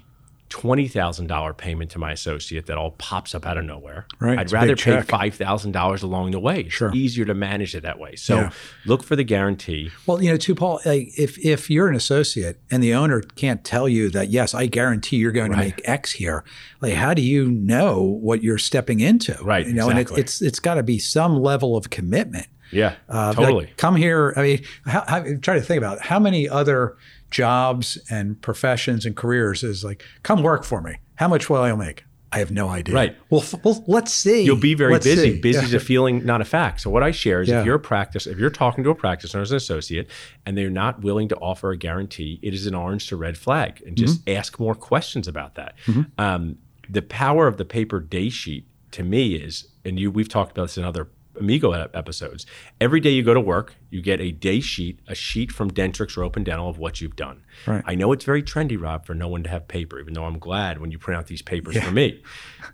twenty 0.62 0.88
thousand 0.88 1.28
dollar 1.28 1.54
payment 1.54 1.92
to 1.92 2.00
my 2.00 2.14
associate 2.14 2.66
that 2.68 2.78
all 2.78 2.92
pops 2.92 3.36
up 3.36 3.46
out 3.46 3.58
of 3.58 3.66
nowhere. 3.66 4.08
Right, 4.20 4.40
I'd 4.40 4.52
rather 4.54 4.76
pay 4.78 5.02
five 5.02 5.36
thousand 5.36 5.74
dollars 5.74 6.02
along 6.02 6.32
the 6.32 6.40
way. 6.40 6.62
It's 6.62 6.74
Sure. 6.74 6.92
easier 6.96 7.26
to 7.26 7.34
manage 7.34 7.76
it 7.76 7.84
that 7.84 8.00
way. 8.00 8.16
So 8.16 8.36
Yeah. 8.36 8.52
look 8.86 9.04
for 9.04 9.18
the 9.18 9.26
guarantee. 9.26 9.92
Well, 10.06 10.24
you 10.24 10.32
know, 10.32 10.38
too, 10.38 10.56
Paul. 10.56 10.80
Like, 10.86 11.10
if 11.18 11.38
if 11.40 11.70
you're 11.70 11.90
an 11.90 11.96
associate 11.96 12.60
and 12.72 12.82
the 12.82 12.94
owner 12.94 13.20
can't 13.36 13.66
tell 13.66 13.90
you 13.90 14.10
that, 14.12 14.30
yes, 14.30 14.54
I 14.54 14.68
guarantee 14.68 15.18
you're 15.18 15.34
going 15.34 15.52
to 15.52 15.58
make 15.58 15.82
X 15.84 16.14
here. 16.14 16.46
Like, 16.80 16.94
how 16.94 17.14
do 17.14 17.22
you 17.22 17.52
know 17.52 18.00
what 18.02 18.42
you're 18.42 18.58
stepping 18.58 19.02
into? 19.02 19.38
Right, 19.44 19.68
You 19.68 19.74
know, 19.74 19.90
and 19.90 20.00
exactly. 20.00 20.22
it's 20.22 20.42
it's 20.42 20.60
got 20.62 20.76
to 20.76 20.84
be 20.84 21.00
some 21.00 21.36
level 21.42 21.76
of 21.76 21.90
commitment. 21.90 22.48
Yeah, 22.72 22.96
Uh, 23.10 23.28
like, 23.28 23.36
totally. 23.38 23.70
come 23.78 23.96
here. 23.96 24.34
I 24.38 24.42
mean, 24.42 24.62
how, 24.86 25.04
how, 25.08 25.20
try 25.42 25.56
to 25.56 25.62
think 25.62 25.78
about 25.78 25.98
it. 25.98 26.04
how 26.04 26.20
many 26.20 26.50
other 26.50 26.96
jobs 27.40 27.98
and 28.10 28.42
professions 28.42 29.06
and 29.06 29.14
careers 29.16 29.62
is 29.62 29.84
like, 29.84 30.04
come 30.24 30.42
work 30.42 30.64
for 30.64 30.82
me. 30.82 30.96
How 31.16 31.28
much 31.28 31.50
will 31.50 31.62
I 31.62 31.74
make? 31.76 32.06
I 32.32 32.40
have 32.40 32.50
no 32.52 32.70
idea. 32.70 32.96
Right. 32.96 33.18
Well, 33.30 33.42
f- 33.42 33.56
well 33.64 33.84
let's 33.88 34.14
see. 34.14 34.42
You'll 34.44 34.56
be 34.58 34.74
very 34.74 34.94
Let's 34.94 35.06
busy. 35.06 35.34
see. 35.36 35.40
Busy 35.42 35.60
Yeah. 35.60 35.66
is 35.66 35.74
a 35.74 35.80
feeling, 35.80 36.26
not 36.26 36.40
a 36.42 36.46
fact. 36.46 36.80
So 36.82 36.90
what 36.90 37.04
I 37.04 37.12
share 37.12 37.42
is 37.42 37.50
Yeah. 37.50 37.60
if 37.60 37.66
you're 37.66 37.76
a 37.76 37.80
practice, 37.80 38.26
if 38.26 38.38
you're 38.38 38.50
talking 38.50 38.84
to 38.86 38.90
a 38.90 38.96
practice 38.96 39.36
owner 39.36 39.42
as 39.44 39.52
an 39.52 39.58
associate 39.58 40.10
and 40.46 40.58
they're 40.58 40.70
not 40.70 41.02
willing 41.02 41.28
to 41.30 41.36
offer 41.38 41.72
a 41.72 41.78
guarantee, 41.78 42.40
it 42.42 42.54
is 42.54 42.66
an 42.68 42.74
orange 42.76 43.08
to 43.08 43.16
red 43.18 43.38
flag. 43.38 43.82
And 43.86 43.96
just 43.98 44.22
Mm-hmm. 44.26 44.38
ask 44.38 44.60
more 44.60 44.76
questions 44.76 45.28
about 45.28 45.56
that. 45.56 45.76
Um, 46.18 46.58
the 46.90 47.02
power 47.02 47.48
of 47.48 47.58
the 47.58 47.66
paper 47.66 48.00
day 48.00 48.30
sheet 48.30 48.66
to 48.92 49.04
me 49.04 49.36
is, 49.36 49.68
and 49.86 50.00
you 50.00 50.10
we've 50.10 50.30
talked 50.30 50.52
about 50.52 50.64
this 50.68 50.78
in 50.78 50.84
other 50.86 51.08
Amigo 51.40 51.72
episodes. 51.72 52.46
Every 52.80 53.00
day 53.00 53.10
you 53.12 53.24
go 53.24 53.34
to 53.34 53.40
work, 53.42 53.76
you 53.90 54.02
get 54.02 54.20
a 54.22 54.32
day 54.32 54.60
sheet, 54.60 55.00
a 55.08 55.16
sheet 55.16 55.52
from 55.52 55.72
Dentrix 55.72 56.18
or 56.18 56.24
Open 56.24 56.44
Dental 56.44 56.70
of 56.70 56.78
what 56.78 57.02
you've 57.02 57.16
done. 57.16 57.44
Right. 57.66 57.84
I 57.86 57.96
know 57.96 58.12
it's 58.12 58.26
very 58.26 58.42
trendy, 58.44 58.80
Rob, 58.82 59.06
for 59.06 59.14
no 59.14 59.28
one 59.28 59.44
to 59.44 59.50
have 59.50 59.68
paper, 59.68 60.00
even 60.00 60.14
though 60.14 60.26
I'm 60.26 60.40
glad 60.40 60.80
when 60.80 60.92
you 60.92 60.98
print 60.98 61.18
out 61.18 61.28
these 61.28 61.42
papers 61.42 61.78
for 61.78 61.92
me. 61.92 62.22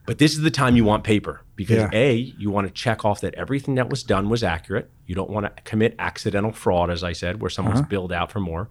But 0.05 0.17
this 0.17 0.33
is 0.33 0.41
the 0.41 0.51
time 0.51 0.75
you 0.75 0.83
want 0.83 1.03
paper 1.03 1.41
because 1.55 1.77
Yeah. 1.77 1.89
A, 1.93 2.13
you 2.15 2.49
want 2.49 2.67
to 2.67 2.73
check 2.73 3.05
off 3.05 3.21
that 3.21 3.33
everything 3.35 3.75
that 3.75 3.89
was 3.89 4.03
done 4.03 4.29
was 4.29 4.43
accurate. 4.43 4.89
You 5.05 5.15
don't 5.15 5.29
want 5.29 5.45
to 5.45 5.61
commit 5.63 5.95
accidental 5.99 6.51
fraud, 6.51 6.89
as 6.89 7.03
I 7.03 7.13
said, 7.13 7.41
where 7.41 7.49
someone's 7.49 7.79
Uh-huh. 7.81 7.89
billed 7.89 8.11
out 8.13 8.31
for 8.31 8.39
more. 8.39 8.69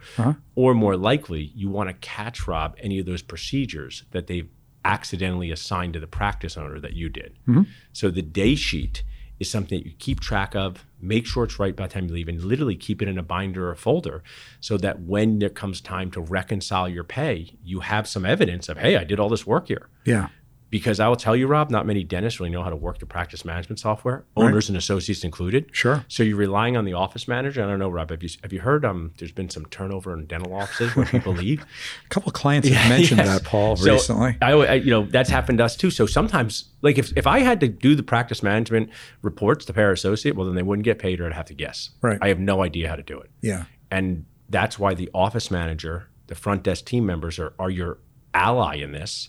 Or 0.55 0.75
more 0.75 0.97
likely, 0.97 1.53
you 1.55 1.69
want 1.71 1.89
to 1.89 1.95
catch, 1.95 2.47
Rob, 2.49 2.77
any 2.81 2.99
of 2.99 3.07
those 3.07 3.23
procedures 3.23 4.05
that 4.11 4.27
they've 4.27 4.49
accidentally 4.85 5.51
assigned 5.51 5.93
to 5.93 6.01
the 6.01 6.07
practice 6.07 6.57
owner 6.57 6.81
that 6.81 6.95
you 6.95 7.09
did. 7.11 7.35
Mm-hmm. 7.47 7.63
So 7.93 8.11
the 8.11 8.23
day 8.23 8.55
sheet 8.55 9.03
is 9.41 9.51
something 9.51 9.79
that 9.79 9.87
you 9.87 9.95
keep 9.99 10.21
track 10.21 10.55
of, 10.55 10.87
make 11.01 11.27
sure 11.27 11.45
it's 11.45 11.59
right 11.59 11.75
by 11.75 11.87
the 11.87 11.93
time 11.93 12.07
you 12.07 12.15
leave, 12.15 12.29
and 12.29 12.45
literally 12.45 12.77
keep 12.77 13.03
it 13.03 13.09
in 13.09 13.19
a 13.19 13.23
binder 13.23 13.69
or 13.69 13.75
folder 13.75 14.23
so 14.61 14.77
that 14.77 15.01
when 15.01 15.39
there 15.39 15.49
comes 15.49 15.81
time 15.81 16.11
to 16.13 16.21
reconcile 16.21 16.89
your 16.89 17.03
pay, 17.03 17.55
you 17.65 17.81
have 17.81 18.07
some 18.07 18.27
evidence 18.27 18.69
of, 18.69 18.77
hey, 18.77 18.97
I 18.97 19.05
did 19.05 19.19
all 19.19 19.31
this 19.31 19.47
work 19.47 19.69
here. 19.69 19.89
Yeah. 20.05 20.29
Because 20.71 21.01
I 21.01 21.09
will 21.09 21.17
tell 21.17 21.35
you, 21.35 21.47
Rob, 21.49 21.69
not 21.71 21.85
many 21.85 22.05
dentists 22.05 22.39
really 22.41 22.51
know 22.51 22.63
how 22.63 22.71
to 22.71 22.77
work 22.77 22.99
the 23.01 23.07
practice 23.07 23.45
management 23.45 23.81
software, 23.81 24.25
owners 24.37 24.69
and 24.69 24.79
associates 24.79 25.25
included. 25.25 25.67
Sure. 25.73 26.05
So 26.09 26.23
you're 26.23 26.37
relying 26.37 26.77
on 26.77 26.85
the 26.85 26.93
office 26.93 27.27
manager. 27.27 27.63
I 27.63 27.67
don't 27.67 27.81
know, 27.81 27.89
Rob. 27.91 28.11
Have 28.11 28.23
you 28.23 28.29
have 28.43 28.53
you 28.53 28.61
heard? 28.61 28.85
Um, 28.85 29.13
there's 29.19 29.33
been 29.33 29.51
some 29.51 29.65
turnover 29.67 30.15
in 30.15 30.27
dental 30.27 30.55
offices 30.55 30.95
where 30.95 31.07
people 31.07 31.33
leave. 31.45 31.63
A 32.05 32.09
couple 32.09 32.29
of 32.31 32.35
clients 32.35 32.69
have 32.69 32.89
mentioned 32.97 33.19
Yes. 33.19 33.29
that, 33.29 33.45
Paul, 33.45 33.77
So, 33.77 33.93
recently. 33.93 34.37
I, 34.41 34.53
I, 34.53 34.75
you 34.75 34.91
know, 34.91 35.05
that's 35.07 35.29
happened 35.29 35.59
to 35.59 35.65
us 35.65 35.77
too. 35.77 35.91
So 35.91 36.07
sometimes, 36.07 36.67
like 36.83 36.99
if, 36.99 37.13
if 37.17 37.27
I 37.27 37.41
had 37.41 37.59
to 37.61 37.69
do 37.69 37.95
the 37.97 38.03
practice 38.05 38.43
management 38.43 38.91
reports 39.23 39.65
to 39.67 39.73
pair 39.73 39.91
associate, 39.91 40.37
well, 40.37 40.47
then 40.47 40.55
they 40.55 40.63
wouldn't 40.63 40.85
get 40.85 40.99
paid 41.01 41.21
or 41.21 41.27
I'd 41.27 41.33
have 41.33 41.47
to 41.47 41.55
guess. 41.55 41.91
Right. 42.01 42.19
I 42.23 42.29
have 42.29 42.39
no 42.39 42.63
idea 42.63 42.89
how 42.89 42.95
to 42.97 43.03
do 43.03 43.19
it. 43.19 43.31
Yeah. 43.41 43.65
And 43.91 44.25
that's 44.49 44.79
why 44.79 44.95
the 44.95 45.11
office 45.13 45.51
manager, 45.51 46.09
the 46.29 46.37
front 46.37 46.63
desk 46.63 46.85
team 46.85 47.05
members 47.07 47.39
are, 47.41 47.55
are 47.59 47.71
your 47.71 47.99
ally 48.35 48.77
in 48.77 48.93
this. 48.93 49.29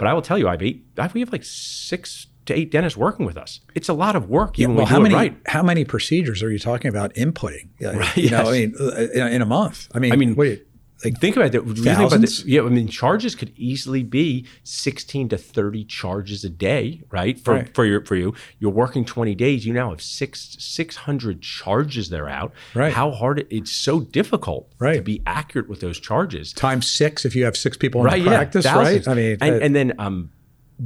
But 0.00 0.08
I 0.08 0.14
will 0.14 0.22
tell 0.22 0.38
you, 0.38 0.48
I've 0.48 0.62
eight, 0.62 0.82
I, 0.96 1.10
we 1.12 1.20
have 1.20 1.30
like 1.30 1.44
six 1.44 2.26
to 2.46 2.54
eight 2.54 2.70
dentists 2.70 2.96
working 2.96 3.26
with 3.26 3.36
us. 3.36 3.60
It's 3.74 3.90
a 3.90 3.92
lot 3.92 4.16
of 4.16 4.30
work. 4.30 4.58
even 4.58 4.74
well, 4.74 4.86
we 4.86 4.90
how 4.90 4.98
many 4.98 5.14
right. 5.14 5.36
how 5.46 5.62
many 5.62 5.84
procedures 5.84 6.42
are 6.42 6.50
you 6.50 6.58
talking 6.58 6.88
about 6.88 7.12
inputting? 7.16 7.68
Yeah, 7.78 7.90
Right, 7.98 8.16
You 8.16 8.30
know, 8.30 8.38
yes. 8.38 8.48
I 8.48 8.52
mean, 8.52 8.74
uh, 8.80 9.26
in, 9.26 9.42
a 9.42 9.46
month. 9.46 9.88
I 9.94 9.98
mean, 9.98 10.12
I 10.12 10.16
mean, 10.16 10.34
what 10.36 10.44
do 10.44 10.58
you, 11.04 11.12
think 11.12 11.36
about 11.36 11.52
that. 11.52 11.60
About 11.60 12.20
this, 12.20 12.44
yeah, 12.44 12.62
I 12.62 12.68
mean, 12.68 12.88
charges 12.88 13.34
could 13.34 13.52
easily 13.56 14.02
be 14.02 14.46
sixteen 14.64 15.28
to 15.30 15.38
thirty 15.38 15.84
charges 15.84 16.44
a 16.44 16.50
day, 16.50 17.02
right? 17.10 17.38
For 17.38 17.54
Right. 17.54 17.74
for 17.74 17.84
your 17.84 18.04
for 18.04 18.16
you, 18.16 18.34
you're 18.58 18.70
working 18.70 19.04
twenty 19.04 19.34
days. 19.34 19.66
You 19.66 19.72
now 19.72 19.90
have 19.90 20.02
six 20.02 20.56
six 20.58 20.96
hundred 20.96 21.42
charges 21.42 22.10
they're 22.10 22.28
out. 22.28 22.52
Right. 22.74 22.92
How 22.92 23.10
hard 23.10 23.40
it, 23.40 23.48
it's 23.50 23.72
so 23.72 24.00
difficult 24.00 24.70
right. 24.78 24.96
to 24.96 25.02
be 25.02 25.22
accurate 25.26 25.68
with 25.68 25.80
those 25.80 25.98
charges. 25.98 26.52
times 26.52 26.88
six 26.88 27.24
if 27.24 27.34
you 27.34 27.44
have 27.44 27.56
six 27.56 27.76
people 27.76 28.00
in 28.02 28.06
right? 28.06 28.24
practice, 28.24 28.64
yeah, 28.64 28.78
right? 28.78 29.08
I 29.08 29.14
mean, 29.14 29.38
and, 29.40 29.62
and 29.62 29.74
then 29.74 29.92
um, 29.98 30.30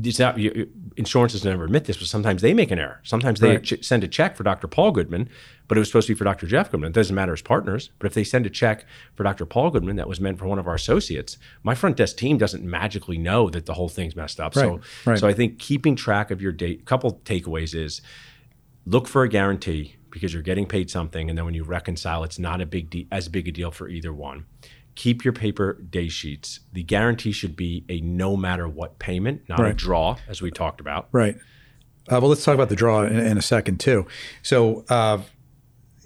it's 0.03 0.19
not, 0.19 0.39
you, 0.39 0.53
you- 0.55 0.71
insurance 0.97 1.33
doesn't 1.33 1.51
ever 1.51 1.65
admit 1.65 1.85
this, 1.85 1.97
but 1.97 2.07
sometimes 2.07 2.41
they 2.43 2.55
make 2.55 2.71
an 2.71 2.79
error. 2.79 3.01
Sometimes 3.05 3.41
they 3.41 3.57
Right. 3.57 3.63
ch- 3.63 3.85
send 3.85 4.03
a 4.05 4.09
check 4.09 4.37
for 4.37 4.43
Dr. 4.43 4.67
Paul 4.69 4.93
Goodman, 4.93 5.29
but 5.69 5.77
it 5.77 5.81
was 5.81 5.89
supposed 5.89 6.07
to 6.07 6.15
be 6.15 6.19
for 6.19 6.25
Dr. 6.25 6.47
Jeff 6.47 6.71
Goodman. 6.71 6.91
It 6.91 6.95
doesn't 6.95 7.15
matter 7.15 7.33
as 7.33 7.43
partners, 7.43 7.91
but 7.99 8.07
if 8.07 8.15
they 8.15 8.25
send 8.25 8.47
a 8.47 8.51
check 8.51 8.87
for 9.15 9.23
Dr. 9.25 9.45
Paul 9.47 9.71
Goodman 9.71 9.97
that 9.97 10.09
was 10.09 10.21
meant 10.21 10.39
for 10.39 10.47
one 10.47 10.59
of 10.59 10.67
our 10.67 10.75
associates, 10.75 11.37
my 11.63 11.75
front 11.75 11.97
desk 11.97 12.17
team 12.17 12.39
doesn't 12.39 12.65
magically 12.65 13.19
know 13.19 13.51
that 13.51 13.67
the 13.67 13.75
whole 13.75 13.89
thing's 13.89 14.17
messed 14.17 14.41
up. 14.41 14.55
So, 14.55 14.71
Right, 14.71 14.81
right. 15.07 15.19
so 15.19 15.29
I 15.29 15.33
think 15.33 15.59
keeping 15.59 15.97
track 15.97 16.31
of 16.31 16.41
your 16.43 16.53
date. 16.53 16.85
Couple 16.85 17.21
takeaways 17.25 17.75
is 17.75 18.01
look 18.87 19.09
for 19.09 19.23
a 19.23 19.29
guarantee 19.29 19.97
because 20.11 20.33
you're 20.33 20.43
getting 20.43 20.67
paid 20.67 20.91
something, 20.91 21.29
and 21.29 21.37
then 21.37 21.45
when 21.45 21.55
you 21.55 21.65
reconcile, 21.65 22.23
it's 22.23 22.39
not 22.39 22.61
a 22.61 22.67
big 22.67 22.89
de- 22.91 23.09
as 23.11 23.29
big 23.29 23.49
a 23.49 23.53
deal 23.53 23.71
for 23.71 23.89
either 23.89 24.13
one. 24.13 24.45
Keep 24.95 25.25
your 25.25 25.33
paper 25.33 25.75
day 25.75 26.09
sheets. 26.09 26.61
The 26.73 26.83
guarantee 26.83 27.33
should 27.33 27.57
be 27.57 27.85
a 27.89 28.01
no 28.01 28.37
matter 28.37 28.69
what 28.69 28.99
payment, 28.99 29.43
not 29.49 29.61
a 29.65 29.73
draw, 29.73 30.17
as 30.29 30.41
we 30.41 30.51
talked 30.51 30.81
about. 30.81 31.09
Right. 31.13 31.37
Uh, 32.07 32.21
well, 32.21 32.29
let's 32.29 32.45
talk 32.45 32.55
about 32.55 32.69
the 32.69 32.77
draw 32.77 33.03
in, 33.03 33.19
in 33.19 33.39
a 33.39 33.43
second 33.43 33.81
too. 33.81 34.07
So, 34.43 34.85
uh, 34.91 35.23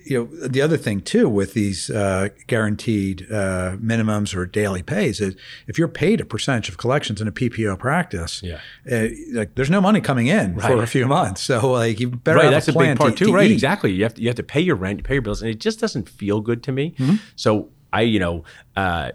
you 0.05 0.17
know, 0.33 0.49
the 0.49 0.63
other 0.63 0.79
thing 0.79 1.03
too 1.03 1.29
with 1.29 1.53
these 1.53 1.91
uh, 1.91 2.29
guaranteed 2.47 3.27
uh, 3.31 3.77
minimums 3.77 4.35
or 4.35 4.47
daily 4.47 4.83
pays 4.83 5.21
is 5.21 5.35
if 5.67 5.77
you're 5.77 5.87
paid 5.89 6.21
a 6.21 6.25
percentage 6.25 6.71
of 6.71 6.79
collections 6.79 7.21
in 7.21 7.29
a 7.29 7.33
PPO 7.33 7.79
practice, 7.79 8.43
Yeah. 8.43 8.61
uh, 8.91 9.09
like 9.33 9.55
there's 9.55 9.69
no 9.69 9.81
money 9.83 10.01
coming 10.01 10.29
in 10.29 10.59
for 10.61 10.83
a 10.83 10.87
few 10.87 11.07
months. 11.07 11.43
So, 11.43 11.73
like, 11.73 12.01
you 12.01 12.09
better 12.09 12.37
Right, 12.39 12.45
have 12.45 12.53
that's 12.55 12.69
a 12.69 12.73
a 12.73 12.79
big 12.79 12.97
part 12.97 13.11
to, 13.13 13.17
too. 13.19 13.25
to 13.27 13.35
right, 13.35 13.51
eat. 13.51 13.53
exactly. 13.53 13.93
You 13.93 14.05
have 14.05 14.15
to 14.15 14.23
you 14.23 14.29
have 14.29 14.37
to 14.37 14.43
pay 14.43 14.61
your 14.61 14.77
rent, 14.77 15.01
you 15.01 15.03
pay 15.03 15.15
your 15.17 15.23
bills, 15.23 15.43
and 15.43 15.51
it 15.51 15.61
just 15.61 15.79
doesn't 15.79 16.09
feel 16.09 16.41
good 16.41 16.63
to 16.63 16.73
me. 16.73 16.95
Mm-hmm. 16.99 17.17
So 17.37 17.69
I, 17.93 18.03
you 18.03 18.19
know, 18.19 18.45
uh, 18.77 19.13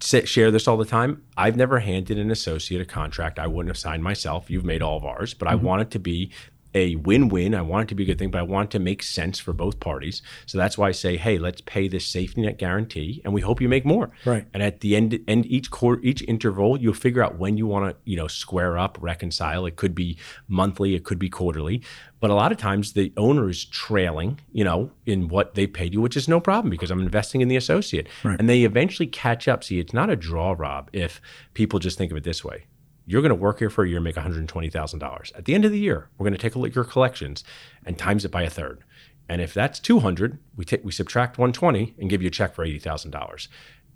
sa- 0.00 0.24
share 0.24 0.50
this 0.50 0.68
all 0.68 0.76
the 0.76 0.84
time. 0.84 1.22
I've 1.36 1.56
never 1.56 1.78
handed 1.80 2.18
an 2.18 2.30
associate 2.30 2.80
a 2.80 2.84
contract 2.84 3.38
I 3.38 3.46
wouldn't 3.46 3.70
have 3.70 3.78
signed 3.78 4.02
myself. 4.04 4.50
You've 4.50 4.64
made 4.64 4.82
all 4.82 4.96
of 4.96 5.04
ours, 5.04 5.34
but 5.34 5.46
Mm-hmm. 5.48 5.52
I 5.60 5.62
want 5.68 5.82
it 5.82 5.90
to 5.92 5.98
be 5.98 6.30
a 6.74 6.96
win-win. 6.96 7.54
I 7.54 7.62
want 7.62 7.84
it 7.84 7.88
to 7.90 7.94
be 7.94 8.02
a 8.02 8.06
good 8.06 8.18
thing, 8.18 8.30
but 8.30 8.38
I 8.38 8.42
want 8.42 8.68
it 8.68 8.72
to 8.72 8.78
make 8.80 9.02
sense 9.02 9.38
for 9.38 9.52
both 9.52 9.78
parties. 9.80 10.22
So 10.46 10.58
that's 10.58 10.76
why 10.76 10.88
I 10.88 10.92
say, 10.92 11.16
hey, 11.16 11.38
let's 11.38 11.60
pay 11.60 11.88
this 11.88 12.06
safety 12.06 12.42
net 12.42 12.58
guarantee, 12.58 13.22
and 13.24 13.32
we 13.32 13.40
hope 13.40 13.60
you 13.60 13.68
make 13.68 13.84
more. 13.84 14.10
Right. 14.24 14.46
And 14.52 14.62
at 14.62 14.80
the 14.80 14.96
end, 14.96 15.18
end 15.28 15.46
each 15.46 15.70
quarter, 15.70 16.02
each 16.02 16.22
interval, 16.22 16.78
you'll 16.80 16.94
figure 16.94 17.22
out 17.22 17.38
when 17.38 17.56
you 17.56 17.66
want 17.66 17.90
to, 17.90 17.96
you 18.10 18.16
know, 18.16 18.26
square 18.26 18.76
up, 18.76 18.98
reconcile. 19.00 19.66
It 19.66 19.76
could 19.76 19.94
be 19.94 20.18
monthly, 20.48 20.94
it 20.94 21.04
could 21.04 21.18
be 21.18 21.28
quarterly, 21.30 21.82
but 22.20 22.30
a 22.30 22.34
lot 22.34 22.52
of 22.52 22.58
times 22.58 22.94
the 22.94 23.12
owner 23.16 23.48
is 23.48 23.64
trailing, 23.64 24.40
you 24.52 24.64
know, 24.64 24.90
in 25.06 25.28
what 25.28 25.54
they 25.54 25.66
paid 25.66 25.92
you, 25.92 26.00
which 26.00 26.16
is 26.16 26.26
no 26.28 26.40
problem 26.40 26.70
because 26.70 26.90
I'm 26.90 27.00
investing 27.00 27.40
in 27.40 27.48
the 27.48 27.56
associate, 27.56 28.08
Right. 28.24 28.38
and 28.40 28.48
they 28.48 28.64
eventually 28.64 29.06
catch 29.06 29.46
up. 29.46 29.62
See, 29.62 29.78
it's 29.78 29.92
not 29.92 30.10
a 30.10 30.16
draw, 30.16 30.54
Rob. 30.56 30.90
If 30.92 31.20
people 31.54 31.78
just 31.78 31.98
think 31.98 32.10
of 32.10 32.16
it 32.16 32.24
this 32.24 32.44
way. 32.44 32.64
You're 33.06 33.22
going 33.22 33.30
to 33.30 33.34
work 33.34 33.58
here 33.58 33.70
for 33.70 33.84
a 33.84 33.88
year, 33.88 33.98
and 33.98 34.04
make 34.04 34.16
$120,000. 34.16 35.36
At 35.36 35.44
the 35.44 35.54
end 35.54 35.64
of 35.64 35.72
the 35.72 35.78
year, 35.78 36.08
we're 36.16 36.24
going 36.24 36.32
to 36.32 36.38
take 36.38 36.54
a 36.54 36.58
look 36.58 36.70
at 36.70 36.74
your 36.74 36.84
collections 36.84 37.44
and 37.84 37.98
times 37.98 38.24
it 38.24 38.30
by 38.30 38.42
a 38.42 38.50
third. 38.50 38.82
And 39.28 39.40
if 39.40 39.54
that's 39.54 39.80
200, 39.80 40.38
we 40.56 40.64
take 40.64 40.84
we 40.84 40.92
subtract 40.92 41.38
120 41.38 41.94
and 41.98 42.10
give 42.10 42.20
you 42.22 42.28
a 42.28 42.30
check 42.30 42.54
for 42.54 42.66
$80,000 42.66 43.48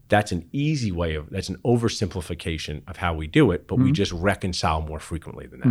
that's 0.09 0.33
an 0.33 0.49
easy 0.53 0.91
way 0.91 1.15
of 1.15 1.29
that's 1.31 1.49
an 1.49 1.57
oversimplification 1.65 2.83
of 2.89 2.97
how 2.97 3.15
we 3.15 3.27
do 3.27 3.51
it 3.51 3.67
but 3.67 3.77
we 3.77 3.93
just 3.93 4.11
reconcile 4.13 4.81
more 4.81 4.99
frequently 4.99 5.47
than 5.47 5.61
that. 5.61 5.69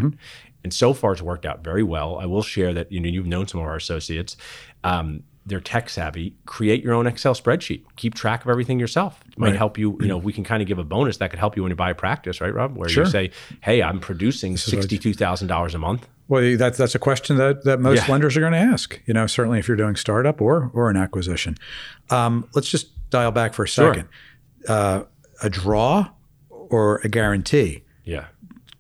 And 0.64 0.74
so 0.74 0.94
far 0.94 1.14
it's 1.14 1.22
worked 1.22 1.46
out 1.46 1.64
very 1.64 1.84
well. 1.84 2.20
I 2.20 2.26
will 2.26 2.44
share 2.44 2.74
that 2.74 2.92
you 2.92 3.00
know 3.00 3.10
you've 3.10 3.26
known 3.26 3.48
some 3.48 3.62
of 3.62 3.68
our 3.68 3.76
associates. 3.76 4.38
Um, 4.84 5.24
they're 5.48 5.62
tech 5.62 5.90
savvy 5.90 6.36
create 6.46 6.84
your 6.84 6.94
own 6.94 7.08
excel 7.08 7.34
spreadsheet 7.34 7.82
keep 7.96 8.14
track 8.14 8.44
of 8.44 8.50
everything 8.50 8.80
yourself 8.80 9.24
it 9.32 9.40
might 9.40 9.48
Right. 9.50 9.56
help 9.56 9.78
you 9.78 9.98
you 10.02 10.08
know 10.08 10.18
we 10.18 10.34
can 10.34 10.44
kind 10.44 10.62
of 10.62 10.68
give 10.68 10.78
a 10.78 10.84
bonus 10.84 11.18
that 11.18 11.30
could 11.32 11.40
help 11.40 11.56
you 11.56 11.64
when 11.64 11.70
you 11.72 11.76
buy 11.76 11.90
a 11.92 11.96
practice 11.96 12.42
right 12.42 12.54
rob 12.54 12.76
where 12.76 12.90
Sure. 12.90 13.06
you 13.06 13.10
say 13.10 13.32
hey 13.62 13.82
i'm 13.82 14.00
producing 14.00 14.56
$62000 14.56 15.74
a 15.74 15.78
month 15.78 16.08
Well, 16.28 16.58
that's 16.58 16.78
that's 16.78 16.94
a 16.96 17.00
question 17.00 17.38
that 17.38 17.64
that 17.64 17.80
most 17.80 18.00
Yeah. 18.06 18.12
lenders 18.12 18.36
are 18.36 18.42
going 18.42 18.52
to 18.52 18.58
ask. 18.60 19.00
You 19.06 19.14
know, 19.14 19.28
certainly 19.28 19.60
if 19.60 19.68
you're 19.70 19.78
doing 19.78 19.96
startup 19.96 20.42
or 20.42 20.70
or 20.74 20.90
an 20.90 20.98
acquisition. 20.98 21.56
Um, 22.10 22.50
let's 22.54 22.70
just 22.70 22.88
dial 23.10 23.32
back 23.32 23.54
for 23.54 23.64
a 23.64 23.68
Sure. 23.68 23.94
second. 23.94 24.10
Uh, 24.68 25.04
a 25.42 25.50
draw 25.50 26.10
or 26.50 27.00
a 27.06 27.08
guarantee 27.08 27.84
yeah 28.04 28.26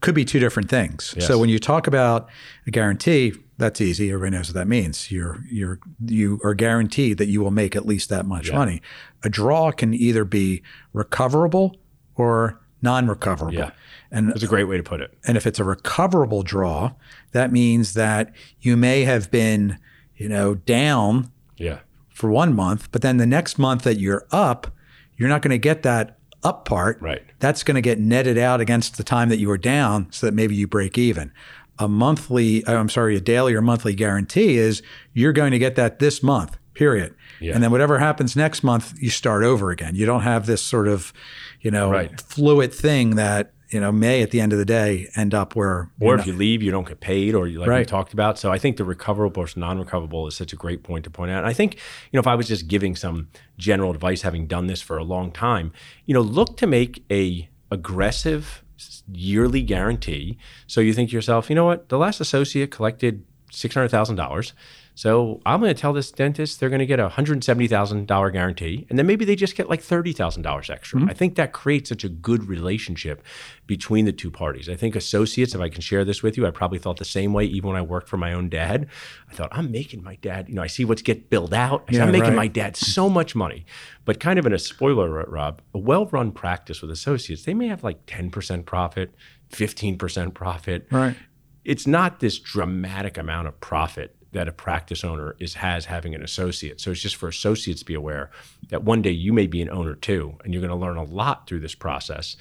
could 0.01 0.13
be 0.13 0.25
two 0.25 0.39
different 0.39 0.69
things. 0.69 1.13
Yes. 1.15 1.25
So 1.27 1.39
when 1.39 1.49
you 1.49 1.57
talk 1.59 1.87
about 1.87 2.27
a 2.67 2.71
guarantee, 2.71 3.33
that's 3.57 3.81
easy. 3.81 4.09
Everybody 4.11 4.37
knows 4.37 4.49
what 4.49 4.55
that 4.55 4.67
means. 4.67 5.11
You're 5.11 5.43
you're 5.49 5.79
you 6.05 6.39
are 6.43 6.53
guaranteed 6.53 7.17
that 7.17 7.27
you 7.27 7.41
will 7.41 7.51
make 7.51 7.75
at 7.75 7.85
least 7.85 8.09
that 8.09 8.25
much 8.25 8.49
Yeah. 8.49 8.55
money. 8.57 8.81
A 9.23 9.29
draw 9.29 9.71
can 9.71 9.93
either 9.93 10.23
be 10.25 10.61
recoverable 10.93 11.75
or 12.15 12.59
non-recoverable. 12.81 13.53
Yeah. 13.57 13.71
And 14.11 14.29
that's 14.29 14.43
a 14.43 14.47
great 14.47 14.65
way 14.65 14.77
to 14.77 14.83
put 14.83 15.01
it 15.01 15.17
and 15.27 15.35
if 15.35 15.45
it's 15.47 15.59
a 15.59 15.63
recoverable 15.63 16.43
draw, 16.43 16.93
that 17.31 17.51
means 17.51 17.93
that 17.93 18.33
you 18.61 18.77
may 18.77 19.03
have 19.03 19.29
been, 19.31 19.77
you 20.15 20.29
know, 20.29 20.55
down 20.55 21.31
yeah 21.57 21.79
for 22.09 22.29
one 22.31 22.55
month, 22.55 22.91
but 22.91 23.01
then 23.01 23.17
the 23.17 23.25
next 23.27 23.59
month 23.59 23.83
that 23.83 23.99
you're 23.99 24.25
up, 24.31 24.73
you're 25.17 25.29
not 25.29 25.41
going 25.43 25.51
to 25.51 25.57
get 25.59 25.83
that 25.83 26.17
up 26.43 26.65
part. 26.65 26.99
Right. 27.01 27.23
That's 27.39 27.63
going 27.63 27.75
to 27.75 27.81
get 27.81 27.99
netted 27.99 28.37
out 28.37 28.59
against 28.61 28.97
the 28.97 29.03
time 29.03 29.29
that 29.29 29.37
you 29.37 29.47
were 29.49 29.57
down 29.57 30.07
so 30.11 30.25
that 30.27 30.33
maybe 30.33 30.55
you 30.55 30.67
break 30.67 30.97
even. 30.97 31.31
A 31.79 31.87
monthly, 31.87 32.63
uh, 32.65 32.75
I'm 32.75 32.89
sorry, 32.89 33.15
a 33.15 33.21
daily 33.21 33.53
or 33.53 33.61
monthly 33.61 33.93
guarantee 33.93 34.57
is 34.57 34.81
you're 35.13 35.33
going 35.33 35.51
to 35.51 35.59
get 35.59 35.75
that 35.75 35.99
this 35.99 36.23
month, 36.23 36.57
period. 36.73 37.13
Yeah. 37.39 37.53
And 37.53 37.63
then 37.63 37.69
whatever 37.71 37.99
happens 37.99 38.35
next 38.35 38.63
month, 38.63 38.93
you 38.99 39.09
start 39.09 39.43
over 39.43 39.69
again. 39.71 39.93
You 39.95 40.05
don't 40.05 40.21
have 40.23 40.45
this 40.47 40.61
sort 40.61 40.87
of, 40.87 41.13
you 41.61 41.69
know, 41.71 41.91
Right. 41.91 42.19
fluid 42.19 42.73
thing 42.73 43.11
that, 43.15 43.53
you 43.69 43.79
know, 43.79 43.91
may 43.91 44.21
at 44.23 44.31
the 44.31 44.39
end 44.41 44.53
of 44.53 44.59
the 44.59 44.65
day 44.65 45.07
end 45.15 45.33
up 45.35 45.55
where 45.55 45.91
Or 45.99 46.15
if 46.15 46.25
you 46.25 46.33
leave, 46.33 46.63
you 46.63 46.71
don't 46.71 46.87
get 46.87 46.99
paid, 46.99 47.35
or 47.35 47.47
you- 47.47 47.59
like 47.59 47.69
we 47.69 47.85
talked 47.85 48.13
about. 48.13 48.39
So 48.39 48.51
I 48.51 48.57
think 48.57 48.77
the 48.77 48.85
recoverable 48.85 49.41
versus 49.43 49.57
non-recoverable 49.57 50.25
is 50.27 50.35
such 50.35 50.53
a 50.53 50.55
great 50.55 50.81
point 50.83 51.03
to 51.03 51.09
point 51.11 51.29
out. 51.31 51.39
And 51.39 51.47
I 51.47 51.53
think 51.53 51.75
you 51.75 52.17
know 52.17 52.21
if 52.21 52.27
I 52.27 52.33
was 52.35 52.47
just 52.47 52.67
giving 52.67 52.95
some 52.95 53.27
general 53.57 53.91
advice, 53.91 54.21
having 54.23 54.47
done 54.47 54.67
this 54.67 54.81
for 54.81 54.97
a 54.97 55.03
long 55.03 55.31
time, 55.31 55.73
you 56.05 56.13
know, 56.13 56.21
look 56.21 56.57
to 56.57 56.65
make 56.67 57.03
a 57.11 57.49
aggressive 57.69 58.63
yearly 59.11 59.61
guarantee. 59.61 60.37
So 60.67 60.81
you 60.81 60.93
think 60.93 61.09
to 61.09 61.15
yourself, 61.15 61.49
you 61.49 61.55
know 61.55 61.65
what, 61.65 61.89
the 61.89 61.97
last 61.97 62.19
associate 62.19 62.71
collected 62.71 63.23
six 63.51 63.73
hundred 63.73 63.89
thousand 63.89 64.15
dollars. 64.15 64.53
So 64.97 65.41
I'm 65.45 65.59
going 65.59 65.71
to 65.71 65.79
tell 65.79 65.93
this 65.93 66.09
dentist 66.11 66.59
they're 66.59 66.69
going 66.69 66.79
to 66.79 66.85
get 66.87 66.99
a 66.99 67.07
hundred 67.07 67.43
seventy 67.43 67.67
thousand 67.67 68.07
dollar 68.07 68.31
guarantee, 68.31 68.87
and 68.89 68.97
then 68.97 69.05
maybe 69.05 69.25
they 69.25 69.35
just 69.35 69.55
get 69.55 69.69
like 69.69 69.79
thirty 69.79 70.11
thousand 70.11 70.41
dollars 70.41 70.71
extra. 70.71 70.99
Mm-hmm. 70.99 71.09
I 71.11 71.13
think 71.13 71.35
that 71.35 71.53
creates 71.53 71.89
such 71.89 72.03
a 72.03 72.09
good 72.09 72.45
relationship 72.45 73.21
between 73.67 74.05
the 74.05 74.11
two 74.11 74.31
parties. 74.31 74.67
I 74.67 74.75
think 74.75 74.95
associates, 74.95 75.53
if 75.53 75.61
I 75.61 75.69
can 75.69 75.81
share 75.81 76.03
this 76.03 76.23
with 76.23 76.35
you, 76.35 76.47
I 76.47 76.49
probably 76.49 76.79
thought 76.79 76.97
the 76.97 77.05
same 77.05 77.31
way 77.31 77.45
even 77.45 77.69
when 77.69 77.77
I 77.77 77.83
worked 77.83 78.09
for 78.09 78.17
my 78.17 78.33
own 78.33 78.49
dad. 78.49 78.87
I 79.29 79.35
thought 79.35 79.49
I'm 79.51 79.71
making 79.71 80.01
my 80.03 80.15
dad, 80.15 80.49
you 80.49 80.55
know, 80.55 80.63
I 80.63 80.67
see 80.67 80.83
what's 80.83 81.03
get 81.03 81.29
billed 81.29 81.53
out. 81.53 81.83
I 81.89 81.93
Yeah, 81.93 82.05
I'm 82.05 82.11
making 82.11 82.29
right. 82.29 82.35
my 82.35 82.47
dad 82.47 82.75
so 82.75 83.07
much 83.07 83.35
money, 83.35 83.67
but 84.03 84.19
kind 84.19 84.39
of 84.39 84.47
in 84.47 84.53
a 84.53 84.57
spoiler, 84.57 85.25
Rob, 85.27 85.61
a 85.75 85.77
well-run 85.77 86.31
practice 86.31 86.81
with 86.81 86.89
associates, 86.89 87.43
they 87.43 87.53
may 87.53 87.67
have 87.67 87.83
like 87.83 87.99
ten 88.07 88.31
percent 88.31 88.65
profit, 88.65 89.13
fifteen 89.51 89.95
percent 89.95 90.33
profit 90.33 90.87
Right. 90.89 91.15
it's 91.63 91.85
not 91.85 92.19
this 92.19 92.39
dramatic 92.39 93.15
amount 93.19 93.47
of 93.47 93.59
profit 93.59 94.15
that 94.37 94.47
a 94.47 94.51
practice 94.51 95.03
owner 95.03 95.35
is 95.39 95.55
has 95.55 95.85
having 95.85 96.13
an 96.15 96.23
associate. 96.23 96.79
So 96.79 96.91
it's 96.91 97.01
just 97.01 97.15
for 97.15 97.27
associates 97.27 97.81
to 97.81 97.85
be 97.85 97.95
aware 97.95 98.29
that 98.69 98.83
one 98.83 99.01
day 99.01 99.15
you 99.25 99.33
may 99.33 99.47
be 99.47 99.61
an 99.63 99.69
owner 99.69 99.95
too, 99.95 100.37
and 100.43 100.53
you're 100.53 100.61
going 100.61 100.79
to 100.79 100.85
learn 100.85 100.97
a 100.97 101.03
lot 101.03 101.47
through 101.47 101.61
this 101.61 101.75
process. 101.75 102.37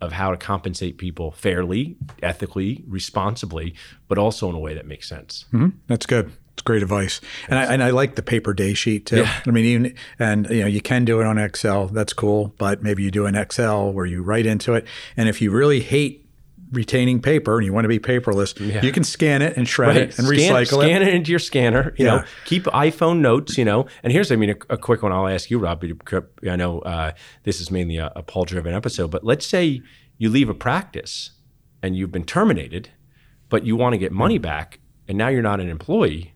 of 0.00 0.12
how 0.12 0.30
to 0.30 0.36
compensate 0.36 0.98
people 0.98 1.32
fairly, 1.32 1.96
ethically, 2.22 2.84
responsibly, 2.86 3.74
but 4.06 4.18
also 4.18 4.48
in 4.48 4.54
a 4.54 4.58
way 4.58 4.74
that 4.74 4.86
makes 4.86 5.08
sense. 5.08 5.46
Mm-hmm. 5.52 5.70
That's 5.88 6.06
good. 6.06 6.32
It's 6.52 6.62
great 6.62 6.82
advice, 6.82 7.20
and 7.48 7.56
I, 7.56 7.72
and 7.72 7.82
I 7.84 7.90
like 7.90 8.16
the 8.16 8.22
paper 8.22 8.52
day 8.52 8.74
sheet 8.74 9.06
too. 9.06 9.24
I 9.46 9.50
mean, 9.50 9.64
even 9.64 9.94
and 10.18 10.50
you 10.50 10.62
know 10.62 10.66
you 10.66 10.80
can 10.80 11.04
do 11.04 11.20
it 11.20 11.26
on 11.26 11.38
Excel. 11.38 11.86
That's 11.86 12.12
cool, 12.12 12.52
but 12.58 12.82
maybe 12.82 13.04
you 13.04 13.12
do 13.12 13.26
an 13.26 13.36
Excel 13.36 13.92
where 13.92 14.06
you 14.06 14.24
write 14.24 14.44
into 14.44 14.74
it. 14.74 14.84
And 15.16 15.28
if 15.28 15.40
you 15.40 15.52
really 15.52 15.78
hate 15.80 16.27
retaining 16.72 17.20
paper 17.22 17.56
and 17.56 17.64
you 17.66 17.72
want 17.72 17.84
to 17.84 17.88
be 17.88 17.98
paperless, 17.98 18.58
you 18.82 18.92
can 18.92 19.04
scan 19.04 19.42
it 19.42 19.56
and 19.56 19.66
shred 19.68 19.96
it 19.96 20.18
and 20.18 20.26
scan, 20.26 20.28
recycle 20.28 20.66
scan 20.66 20.80
it. 20.80 20.86
Scan 20.88 21.02
it 21.02 21.14
into 21.14 21.30
your 21.30 21.38
scanner. 21.38 21.94
You 21.96 22.04
Yeah. 22.06 22.16
know, 22.16 22.24
keep 22.44 22.64
iPhone 22.64 23.18
notes. 23.20 23.56
You 23.56 23.64
know, 23.64 23.86
and 24.02 24.12
here's 24.12 24.30
I 24.32 24.36
mean 24.36 24.50
a, 24.50 24.56
a 24.74 24.76
quick 24.78 25.02
one. 25.02 25.12
I'll 25.12 25.28
ask 25.28 25.50
you, 25.50 25.58
Rob. 25.58 25.84
I 26.48 26.56
know 26.56 26.80
uh, 26.80 27.12
this 27.44 27.60
is 27.60 27.70
mainly 27.70 27.96
a, 27.96 28.12
a 28.16 28.22
Paul-driven 28.22 28.74
episode, 28.74 29.10
but 29.10 29.24
let's 29.24 29.46
say 29.46 29.82
you 30.18 30.28
leave 30.30 30.48
a 30.48 30.54
practice 30.54 31.30
and 31.82 31.96
you've 31.96 32.12
been 32.12 32.24
terminated, 32.24 32.90
but 33.48 33.64
you 33.64 33.76
want 33.76 33.92
to 33.94 33.98
get 33.98 34.10
money 34.12 34.38
back, 34.38 34.80
and 35.06 35.16
now 35.16 35.28
you're 35.28 35.42
not 35.42 35.60
an 35.60 35.68
employee. 35.68 36.34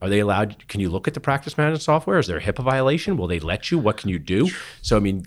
Are 0.00 0.08
they 0.08 0.20
allowed? 0.20 0.66
Can 0.68 0.80
you 0.80 0.88
look 0.90 1.08
at 1.08 1.14
the 1.14 1.20
practice 1.20 1.58
management 1.58 1.82
software? 1.82 2.18
Is 2.18 2.26
there 2.28 2.38
a 2.38 2.40
HIPAA 2.40 2.62
violation? 2.64 3.16
Will 3.16 3.26
they 3.26 3.40
let 3.40 3.70
you? 3.70 3.78
What 3.78 3.96
can 3.96 4.08
you 4.10 4.18
do? 4.20 4.48
So 4.80 4.96
I 4.96 5.00
mean, 5.00 5.24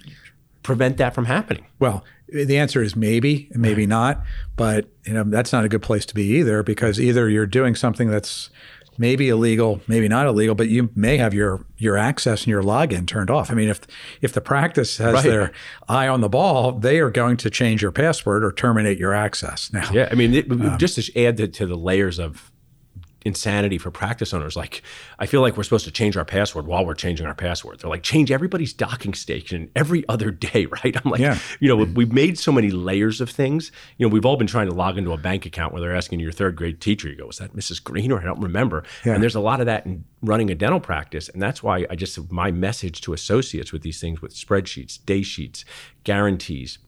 prevent 0.63 0.97
that 0.97 1.13
from 1.15 1.25
happening. 1.25 1.65
Well, 1.79 2.03
the 2.27 2.57
answer 2.57 2.81
is 2.81 2.95
maybe, 2.95 3.49
maybe 3.53 3.85
not. 3.85 4.21
But 4.55 4.87
you 5.05 5.13
know 5.13 5.23
that's 5.23 5.51
not 5.51 5.65
a 5.65 5.69
good 5.69 5.81
place 5.81 6.05
to 6.07 6.15
be 6.15 6.23
either, 6.39 6.63
because 6.63 6.99
either 6.99 7.29
you're 7.29 7.45
doing 7.47 7.75
something 7.75 8.09
that's 8.09 8.49
maybe 8.97 9.29
illegal, 9.29 9.81
maybe 9.87 10.07
not 10.07 10.27
illegal, 10.27 10.53
but 10.53 10.67
you 10.69 10.89
may 10.95 11.17
have 11.17 11.33
your 11.33 11.65
your 11.77 11.97
access 11.97 12.41
and 12.41 12.47
your 12.49 12.61
login 12.61 13.07
turned 13.07 13.29
off. 13.29 13.49
I 13.51 13.53
mean, 13.55 13.69
if 13.69 13.81
if 14.21 14.33
the 14.33 14.41
practice 14.41 14.97
has 14.97 15.13
Right. 15.15 15.23
their 15.23 15.51
eye 15.89 16.07
on 16.07 16.21
the 16.21 16.29
ball, 16.29 16.73
they 16.73 16.99
are 16.99 17.09
going 17.09 17.37
to 17.37 17.49
change 17.49 17.81
your 17.81 17.91
password 17.91 18.43
or 18.43 18.51
terminate 18.51 18.97
your 18.99 19.13
access. 19.13 19.71
Now, 19.73 19.89
Yeah, 19.91 20.07
I 20.11 20.15
mean, 20.15 20.33
it, 20.33 20.51
Um, 20.51 20.77
just 20.77 20.95
to 21.01 21.23
add 21.25 21.37
to, 21.37 21.47
to 21.47 21.65
the 21.65 21.77
layers 21.77 22.19
of 22.19 22.51
insanity 23.23 23.77
for 23.77 23.91
practice 23.91 24.33
owners, 24.33 24.55
like 24.55 24.81
I 25.19 25.25
feel 25.25 25.41
like 25.41 25.55
we're 25.57 25.63
supposed 25.63 25.85
to 25.85 25.91
change 25.91 26.17
our 26.17 26.25
password 26.25 26.65
while 26.65 26.85
we're 26.85 26.95
changing 26.95 27.25
our 27.27 27.35
password. 27.35 27.79
They're 27.79 27.89
like, 27.89 28.03
change 28.03 28.31
everybody's 28.31 28.73
docking 28.73 29.13
station 29.13 29.69
every 29.75 30.07
other 30.09 30.31
day, 30.31 30.65
right? 30.83 30.95
I'm 31.03 31.11
like, 31.11 31.21
Yeah. 31.21 31.37
you 31.59 31.67
know, 31.67 31.75
we've 31.75 32.11
made 32.11 32.39
so 32.39 32.51
many 32.51 32.71
layers 32.71 33.21
of 33.21 33.29
things. 33.29 33.71
You 33.97 34.07
know, 34.07 34.11
we've 34.13 34.25
all 34.25 34.37
been 34.37 34.47
trying 34.47 34.67
to 34.69 34.73
log 34.73 34.97
into 34.97 35.11
a 35.11 35.17
bank 35.17 35.45
account 35.45 35.71
where 35.73 35.81
they're 35.81 35.95
asking 35.95 36.19
your 36.19 36.31
third 36.31 36.55
grade 36.55 36.81
teacher, 36.81 37.09
you 37.09 37.15
go, 37.15 37.27
was 37.27 37.37
that 37.37 37.53
Mrs. 37.55 37.83
Green 37.83 38.11
or 38.11 38.19
I 38.19 38.23
don't 38.23 38.41
remember. 38.41 38.83
And 39.03 39.21
there's 39.21 39.35
a 39.35 39.39
lot 39.39 39.59
of 39.59 39.65
that 39.67 39.85
in 39.85 40.03
running 40.21 40.49
a 40.49 40.55
dental 40.55 40.79
practice. 40.79 41.29
And 41.29 41.41
that's 41.41 41.61
why 41.63 41.85
I 41.89 41.95
just, 41.95 42.31
my 42.31 42.51
message 42.51 43.01
to 43.01 43.13
associates 43.13 43.71
with 43.71 43.81
these 43.83 43.99
things 43.99 44.21
with 44.21 44.33
spreadsheets, 44.33 45.03
day 45.05 45.21
sheets, 45.21 45.63
guarantees, 46.03 46.79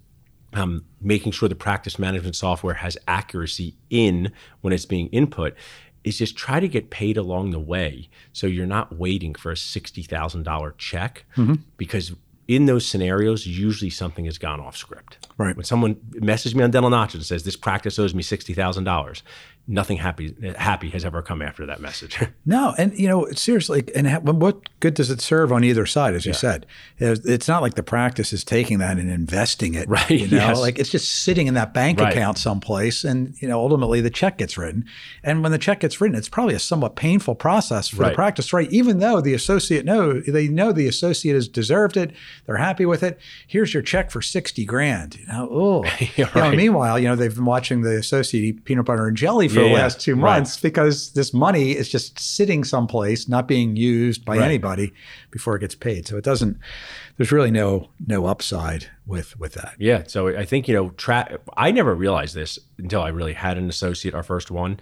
um, 0.53 0.85
making 1.01 1.31
sure 1.31 1.49
the 1.49 1.55
practice 1.55 1.97
management 1.97 2.35
software 2.35 2.75
has 2.75 2.95
accuracy 3.07 3.75
in 3.89 4.31
when 4.61 4.71
it's 4.71 4.85
being 4.85 5.07
input 5.07 5.55
is 6.03 6.17
just 6.17 6.35
try 6.35 6.59
to 6.59 6.67
get 6.67 6.89
paid 6.89 7.17
along 7.17 7.51
the 7.51 7.59
way 7.59 8.09
so 8.33 8.47
you're 8.47 8.65
not 8.65 8.97
waiting 8.97 9.35
for 9.35 9.51
a 9.51 9.55
$60,000 9.55 10.77
check 10.77 11.25
mm-hmm. 11.35 11.55
because 11.77 12.13
in 12.47 12.65
those 12.65 12.85
scenarios 12.85 13.47
usually 13.47 13.89
something 13.89 14.25
has 14.25 14.37
gone 14.37 14.59
off 14.59 14.75
script. 14.75 15.27
Right. 15.37 15.55
When 15.55 15.63
someone 15.63 15.97
messages 16.11 16.55
me 16.55 16.63
on 16.63 16.71
Dental 16.71 16.91
Nachos 16.91 17.15
and 17.15 17.25
says 17.25 17.43
this 17.43 17.55
practice 17.55 17.97
owes 17.97 18.13
me 18.13 18.21
$60,000, 18.21 19.21
nothing 19.65 19.97
happy 19.97 20.35
happy 20.57 20.89
has 20.89 21.05
ever 21.05 21.21
come 21.21 21.41
after 21.41 21.65
that 21.65 21.79
message. 21.79 22.19
No, 22.45 22.75
and 22.77 22.97
you 22.99 23.07
know, 23.07 23.27
seriously, 23.31 23.83
and 23.95 24.05
ha- 24.07 24.19
what 24.19 24.57
good 24.81 24.93
does 24.95 25.09
it 25.09 25.21
serve 25.21 25.53
on 25.53 25.63
either 25.63 25.85
side? 25.85 26.13
As 26.13 26.25
you 26.25 26.33
said, 26.33 26.65
It's- 26.99 27.47
not 27.47 27.61
like 27.61 27.75
the 27.75 27.83
practice 27.83 28.33
is 28.33 28.43
taking 28.43 28.79
that 28.79 28.97
and 28.97 29.09
investing 29.09 29.73
it, 29.75 29.87
Right, 29.87 30.09
You 30.09 30.27
know, 30.27 30.37
yes. 30.37 30.59
like 30.59 30.77
it's 30.77 30.89
just 30.89 31.23
sitting 31.23 31.47
in 31.47 31.53
that 31.53 31.73
bank 31.73 31.99
Right. 32.01 32.11
account 32.11 32.37
someplace, 32.37 33.05
and 33.05 33.33
you 33.39 33.47
know, 33.47 33.59
ultimately 33.59 34.01
the 34.01 34.09
check 34.09 34.37
gets 34.39 34.57
written. 34.57 34.83
And 35.23 35.41
when 35.41 35.53
the 35.53 35.57
check 35.57 35.79
gets 35.79 36.01
written, 36.01 36.17
it's 36.17 36.27
probably 36.27 36.53
a 36.55 36.59
somewhat 36.59 36.97
painful 36.97 37.35
process 37.35 37.87
for 37.87 38.01
Right. 38.01 38.09
the 38.09 38.15
practice, 38.15 38.51
right? 38.51 38.69
Even 38.71 38.99
though 38.99 39.21
the 39.21 39.33
associate 39.33 39.85
know 39.85 40.19
they 40.19 40.49
know 40.49 40.73
the 40.73 40.87
associate 40.87 41.35
has 41.35 41.47
deserved 41.47 41.95
it, 41.95 42.11
they're 42.45 42.57
happy 42.57 42.85
with 42.85 43.03
it. 43.03 43.17
Here's 43.47 43.73
your 43.73 43.83
check 43.83 44.11
for 44.11 44.21
sixty 44.21 44.65
grand. 44.65 45.15
You 45.15 45.27
know, 45.27 45.47
oh, 45.49 45.85
you 46.17 46.25
know, 46.35 46.51
meanwhile, 46.51 46.99
you 46.99 47.07
know, 47.07 47.15
they've 47.15 47.33
been 47.33 47.45
watching 47.45 47.81
the 47.81 47.95
associate 47.97 48.43
eat 48.43 48.65
peanut 48.65 48.85
butter 48.85 49.07
and 49.07 49.15
jelly 49.15 49.47
for 49.53 49.61
Yeah, 49.61 49.67
the 49.69 49.73
last 49.73 49.99
two 50.01 50.15
Right. 50.15 50.37
months 50.37 50.59
because 50.59 51.11
this 51.13 51.33
money 51.33 51.71
is 51.71 51.89
just 51.89 52.19
sitting 52.19 52.63
someplace, 52.63 53.27
not 53.29 53.47
being 53.47 53.75
used 53.75 54.25
by 54.25 54.37
Right. 54.37 54.45
anybody 54.45 54.93
before 55.31 55.55
it 55.55 55.59
gets 55.59 55.75
paid. 55.75 56.07
So 56.07 56.17
it 56.17 56.23
doesn't. 56.23 56.57
There's 57.17 57.31
really 57.31 57.51
no 57.51 57.89
no 58.07 58.25
upside 58.25 58.87
with 59.05 59.39
with 59.39 59.53
that. 59.53 59.75
Yeah. 59.79 60.03
So 60.07 60.27
I 60.29 60.45
think, 60.45 60.67
you 60.67 60.73
know, 60.73 60.89
tra- 60.97 61.39
I 61.55 61.71
never 61.71 61.93
realized 61.95 62.35
this 62.35 62.57
until 62.77 63.01
I 63.01 63.09
really 63.09 63.33
had 63.33 63.57
an 63.57 63.69
associate, 63.69 64.13
our 64.15 64.23
first 64.23 64.49
one, 64.51 64.79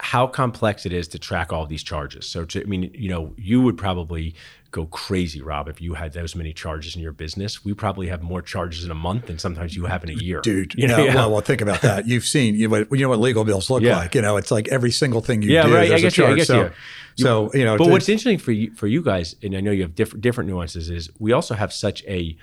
how 0.00 0.26
complex 0.26 0.84
it 0.84 0.92
is 0.92 1.06
to 1.08 1.18
track 1.18 1.52
all 1.52 1.64
these 1.64 1.82
charges. 1.84 2.26
So, 2.26 2.44
to, 2.46 2.60
I 2.60 2.64
mean, 2.64 2.90
you 2.92 3.08
know, 3.08 3.32
you 3.36 3.60
would 3.60 3.76
probably 3.78 4.34
go 4.72 4.86
crazy, 4.86 5.40
Rob, 5.40 5.68
if 5.68 5.80
you 5.80 5.94
had 5.94 6.12
those 6.14 6.34
many 6.34 6.52
charges 6.52 6.96
in 6.96 7.02
your 7.02 7.12
business. 7.12 7.64
We 7.64 7.74
probably 7.74 8.08
have 8.08 8.22
more 8.22 8.42
charges 8.42 8.84
in 8.84 8.90
a 8.90 8.94
month 8.94 9.26
than 9.26 9.38
sometimes 9.38 9.76
you 9.76 9.84
have 9.84 10.02
in 10.02 10.10
a 10.10 10.14
year. 10.14 10.40
Dude, 10.40 10.74
you 10.76 10.88
know, 10.88 11.04
yeah. 11.04 11.14
well, 11.14 11.30
well, 11.30 11.40
think 11.42 11.60
about 11.60 11.82
that. 11.82 12.08
You've 12.08 12.24
seen 12.24 12.54
you, 12.56 12.66
know, 12.68 12.84
you 12.90 13.02
know 13.02 13.08
what 13.10 13.20
legal 13.20 13.44
bills 13.44 13.70
look 13.70 13.82
Yeah. 13.82 13.98
like. 13.98 14.14
You 14.16 14.22
know, 14.22 14.36
it's 14.38 14.50
like 14.50 14.66
every 14.68 14.90
single 14.90 15.20
thing 15.20 15.42
you 15.42 15.50
Yeah, 15.52 15.66
do. 15.66 15.74
right. 15.74 15.84
I 15.84 15.88
there's 15.88 16.00
a 16.00 16.04
guess 16.06 16.12
I 16.18 16.22
charge. 16.22 16.36
guess 16.38 16.46
so, 16.48 16.62
you- 16.62 16.70
so 17.18 17.50
you 17.54 17.64
know, 17.64 17.76
But 17.78 17.88
what's 17.90 18.08
interesting 18.08 18.38
for 18.38 18.52
you, 18.52 18.74
for 18.74 18.86
you 18.88 19.02
guys, 19.02 19.36
and 19.42 19.54
I 19.54 19.60
know 19.60 19.70
you 19.70 19.82
have 19.82 19.94
different 19.94 20.22
different 20.22 20.48
nuances, 20.50 20.88
is 20.90 21.10
we 21.20 21.32
also 21.32 21.54
have 21.54 21.72
such 21.72 22.02
a 22.08 22.36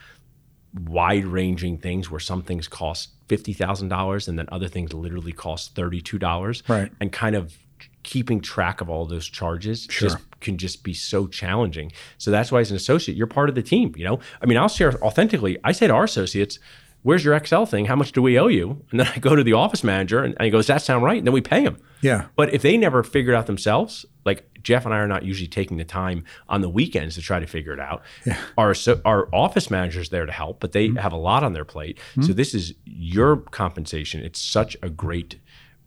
wide 0.87 1.25
ranging 1.25 1.77
things 1.77 2.11
where 2.11 2.19
some 2.19 2.43
things 2.43 2.67
cost 2.67 3.09
fifty 3.27 3.53
thousand 3.53 3.89
dollars 3.89 4.27
and 4.27 4.37
then 4.37 4.47
other 4.51 4.67
things 4.67 4.93
literally 4.93 5.31
cost 5.31 5.73
thirty 5.75 6.01
two 6.01 6.19
dollars. 6.19 6.61
Right. 6.67 6.91
And 6.99 7.11
kind 7.11 7.35
of 7.35 7.57
keeping 8.03 8.41
track 8.41 8.81
of 8.81 8.89
all 8.89 9.05
those 9.05 9.27
charges 9.27 9.85
just 9.87 10.17
can 10.41 10.57
just 10.57 10.83
be 10.83 10.93
so 10.93 11.27
challenging. 11.27 11.91
So 12.17 12.31
that's 12.31 12.51
why 12.51 12.59
as 12.61 12.71
an 12.71 12.77
associate, 12.77 13.17
you're 13.17 13.27
part 13.27 13.49
of 13.49 13.55
the 13.55 13.61
team. 13.61 13.93
You 13.97 14.05
know, 14.05 14.19
I 14.41 14.45
mean, 14.45 14.57
I'll 14.57 14.69
share 14.69 15.01
authentically. 15.03 15.57
I 15.63 15.71
say 15.71 15.87
to 15.87 15.93
our 15.93 16.05
associates. 16.05 16.59
Where's 17.01 17.23
your 17.23 17.33
Excel 17.33 17.65
thing? 17.65 17.85
How 17.85 17.95
much 17.95 18.11
do 18.11 18.21
we 18.21 18.37
owe 18.37 18.47
you? 18.47 18.85
And 18.91 18.99
then 18.99 19.07
I 19.15 19.19
go 19.19 19.33
to 19.33 19.41
the 19.41 19.53
office 19.53 19.85
manager 19.85 20.21
and, 20.21 20.35
and 20.35 20.43
he 20.43 20.51
goes, 20.51 20.65
Does 20.65 20.75
that 20.75 20.81
sound 20.81 21.05
right? 21.05 21.17
And 21.17 21.25
then 21.25 21.33
we 21.33 21.39
pay 21.39 21.61
him. 21.61 21.77
yeah, 22.01 22.25
But 22.35 22.53
if 22.53 22.61
they 22.61 22.75
never 22.75 23.03
figured 23.03 23.35
it 23.35 23.37
out 23.37 23.45
themselves, 23.45 24.05
like 24.25 24.49
Jeff 24.63 24.83
and 24.83 24.93
I 24.93 24.97
are 24.97 25.07
not 25.07 25.23
usually 25.23 25.47
taking 25.47 25.77
the 25.77 25.85
time 25.85 26.25
on 26.49 26.59
the 26.59 26.67
weekends 26.67 27.15
to 27.15 27.21
try 27.21 27.39
to 27.39 27.47
figure 27.47 27.71
it 27.71 27.79
out. 27.79 28.03
Yeah. 28.25 28.37
Our 28.57 28.73
so, 28.73 28.99
our 29.05 29.33
office 29.33 29.71
manager's 29.71 30.09
there 30.09 30.25
to 30.25 30.31
help, 30.31 30.59
but 30.59 30.73
they 30.73 30.89
mm-hmm. 30.89 30.97
have 30.97 31.13
a 31.13 31.17
lot 31.17 31.43
on 31.43 31.53
their 31.53 31.63
plate. 31.63 31.99
So 32.15 32.21
mm-hmm. 32.21 32.33
this 32.33 32.53
is 32.53 32.73
your 32.83 33.37
compensation. 33.37 34.21
It's 34.21 34.41
such 34.41 34.75
a 34.83 34.89
great 34.89 35.39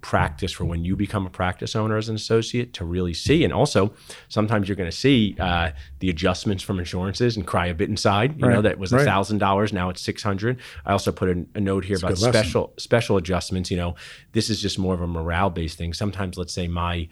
practice 0.03 0.53
for 0.53 0.65
when 0.65 0.85
you 0.85 0.95
become 0.97 1.25
a 1.25 1.31
practice 1.31 1.75
owner 1.75 1.97
as 1.97 2.09
an 2.09 2.17
associate 2.17 2.75
to 2.75 2.85
really 2.85 3.15
see. 3.15 3.45
And 3.45 3.53
also, 3.53 3.95
sometimes 4.29 4.69
you're 4.69 4.77
going 4.77 4.91
to 4.91 4.97
see 4.97 5.35
uh, 5.39 5.71
the 6.01 6.11
adjustments 6.11 6.63
from 6.63 6.79
insurances 6.79 7.37
and 7.37 7.47
cry 7.47 7.67
a 7.67 7.75
bit 7.75 7.89
inside. 7.89 8.39
You 8.39 8.49
know 8.49 8.63
that 8.63 8.79
was 8.79 8.93
a 8.93 9.05
thousand 9.05 9.39
dollars, 9.39 9.73
now 9.73 9.89
it's 9.89 10.03
six 10.03 10.23
hundred. 10.23 10.59
I 10.85 10.93
also 10.93 11.13
put 11.13 11.29
a, 11.31 11.47
a 11.55 11.61
note 11.61 11.85
here 11.85 11.97
about 11.97 12.09
good 12.09 12.21
lesson. 12.21 12.33
special 12.33 12.73
special 12.77 13.17
adjustments. 13.17 13.71
You 13.71 13.79
know, 13.79 13.95
this 14.33 14.51
is 14.51 14.61
just 14.61 14.79
more 14.79 14.95
of 14.95 15.01
a 15.01 15.07
morale 15.07 15.51
based 15.51 15.79
thing. 15.79 15.95
Sometimes, 15.95 16.37
let's 16.37 16.53
say 16.53 16.69
my 16.69 17.09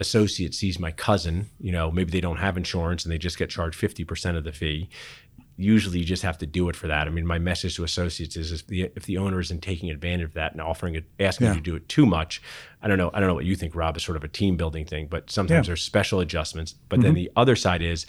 associate 0.00 0.54
sees 0.54 0.78
my 0.78 0.90
cousin, 0.90 1.48
you 1.60 1.72
know, 1.72 1.90
maybe 1.90 2.10
they 2.10 2.20
don't 2.20 2.38
have 2.38 2.56
insurance 2.56 3.04
and 3.04 3.12
they 3.12 3.18
just 3.18 3.38
get 3.38 3.48
charged 3.48 3.80
50% 3.80 4.36
of 4.36 4.42
the 4.44 4.52
fee. 4.52 4.88
Usually 5.62 5.98
you 6.00 6.04
just 6.04 6.22
have 6.22 6.38
to 6.38 6.46
do 6.46 6.68
it 6.68 6.76
for 6.76 6.86
that. 6.88 7.06
I 7.06 7.10
mean, 7.10 7.26
my 7.26 7.38
message 7.38 7.76
to 7.76 7.84
associates 7.84 8.36
is 8.36 8.52
if 8.52 8.66
the, 8.66 8.82
if 8.96 9.04
the 9.06 9.18
owner 9.18 9.40
isn't 9.40 9.62
taking 9.62 9.90
advantage 9.90 10.24
of 10.26 10.34
that 10.34 10.52
and 10.52 10.60
offering 10.60 10.94
it, 10.94 11.04
asking 11.20 11.46
Yeah. 11.46 11.52
you 11.54 11.58
to 11.60 11.62
do 11.62 11.76
it 11.76 11.88
too 11.88 12.06
much, 12.06 12.42
I 12.82 12.88
don't 12.88 12.98
know. 12.98 13.10
I 13.14 13.20
don't 13.20 13.28
know 13.28 13.34
what 13.34 13.44
you 13.44 13.56
think, 13.56 13.74
Rob, 13.74 13.96
is 13.96 14.02
sort 14.02 14.16
of 14.16 14.24
a 14.24 14.28
team 14.28 14.56
building 14.56 14.84
thing, 14.84 15.06
but 15.08 15.30
sometimes 15.30 15.50
Yeah. 15.50 15.60
Mm-hmm. 15.60 15.66
there's 15.68 15.82
special 15.82 16.20
adjustments. 16.20 16.74
But 16.88 17.00
then 17.02 17.14
the 17.14 17.30
other 17.36 17.56
side 17.56 17.82
is 17.82 18.06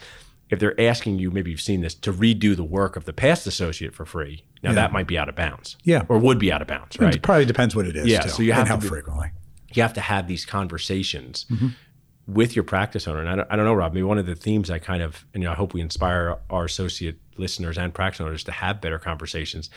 if 0.49 0.59
they're 0.59 0.79
asking 0.79 1.17
you, 1.19 1.31
maybe 1.31 1.49
you've 1.51 1.61
seen 1.61 1.81
this, 1.81 1.95
to 1.95 2.13
redo 2.13 2.55
the 2.55 2.63
work 2.63 2.95
of 2.95 3.05
the 3.05 3.13
past 3.13 3.47
associate 3.47 3.95
for 3.95 4.05
free, 4.05 4.43
now 4.61 4.73
that 4.73 4.91
might 4.91 5.07
be 5.07 5.17
out 5.17 5.29
of 5.29 5.35
bounds. 5.35 5.77
Yeah. 5.83 6.03
Or 6.09 6.17
would 6.19 6.37
be 6.39 6.51
out 6.51 6.61
of 6.61 6.67
bounds, 6.67 6.99
right? 6.99 7.15
it 7.15 7.21
probably 7.21 7.45
depends 7.45 7.75
what 7.75 7.85
it 7.87 7.95
is. 7.95 8.05
Yeah, 8.07 8.21
too, 8.21 8.29
so 8.29 8.43
you 8.43 8.51
have 8.53 8.61
and 8.61 8.67
to 8.67 8.73
how 8.75 8.79
be- 8.81 8.87
frequently. 8.87 9.29
you 9.73 9.81
have 9.81 9.93
to 9.93 10.01
have 10.01 10.27
these 10.27 10.45
conversations 10.45 11.45
Mm-hmm. 11.51 11.67
With 12.27 12.55
your 12.55 12.63
practice 12.63 13.07
owner. 13.07 13.19
And 13.19 13.29
I 13.29 13.35
don't, 13.35 13.47
I 13.51 13.55
don't 13.55 13.65
know, 13.65 13.73
Rob, 13.73 13.93
maybe 13.93 14.03
one 14.03 14.17
of 14.17 14.25
the 14.25 14.35
themes 14.35 14.69
I 14.69 14.79
kind 14.79 15.03
of, 15.03 15.25
and 15.33 15.43
you 15.43 15.47
know, 15.47 15.53
I 15.53 15.55
hope 15.55 15.73
we 15.73 15.81
inspire 15.81 16.37
our 16.49 16.65
associate 16.65 17.19
listeners 17.37 17.77
and 17.77 17.93
practice 17.93 18.21
owners 18.21 18.43
to 18.45 18.51
have 18.51 18.79
better 18.79 18.99
conversations. 18.99 19.69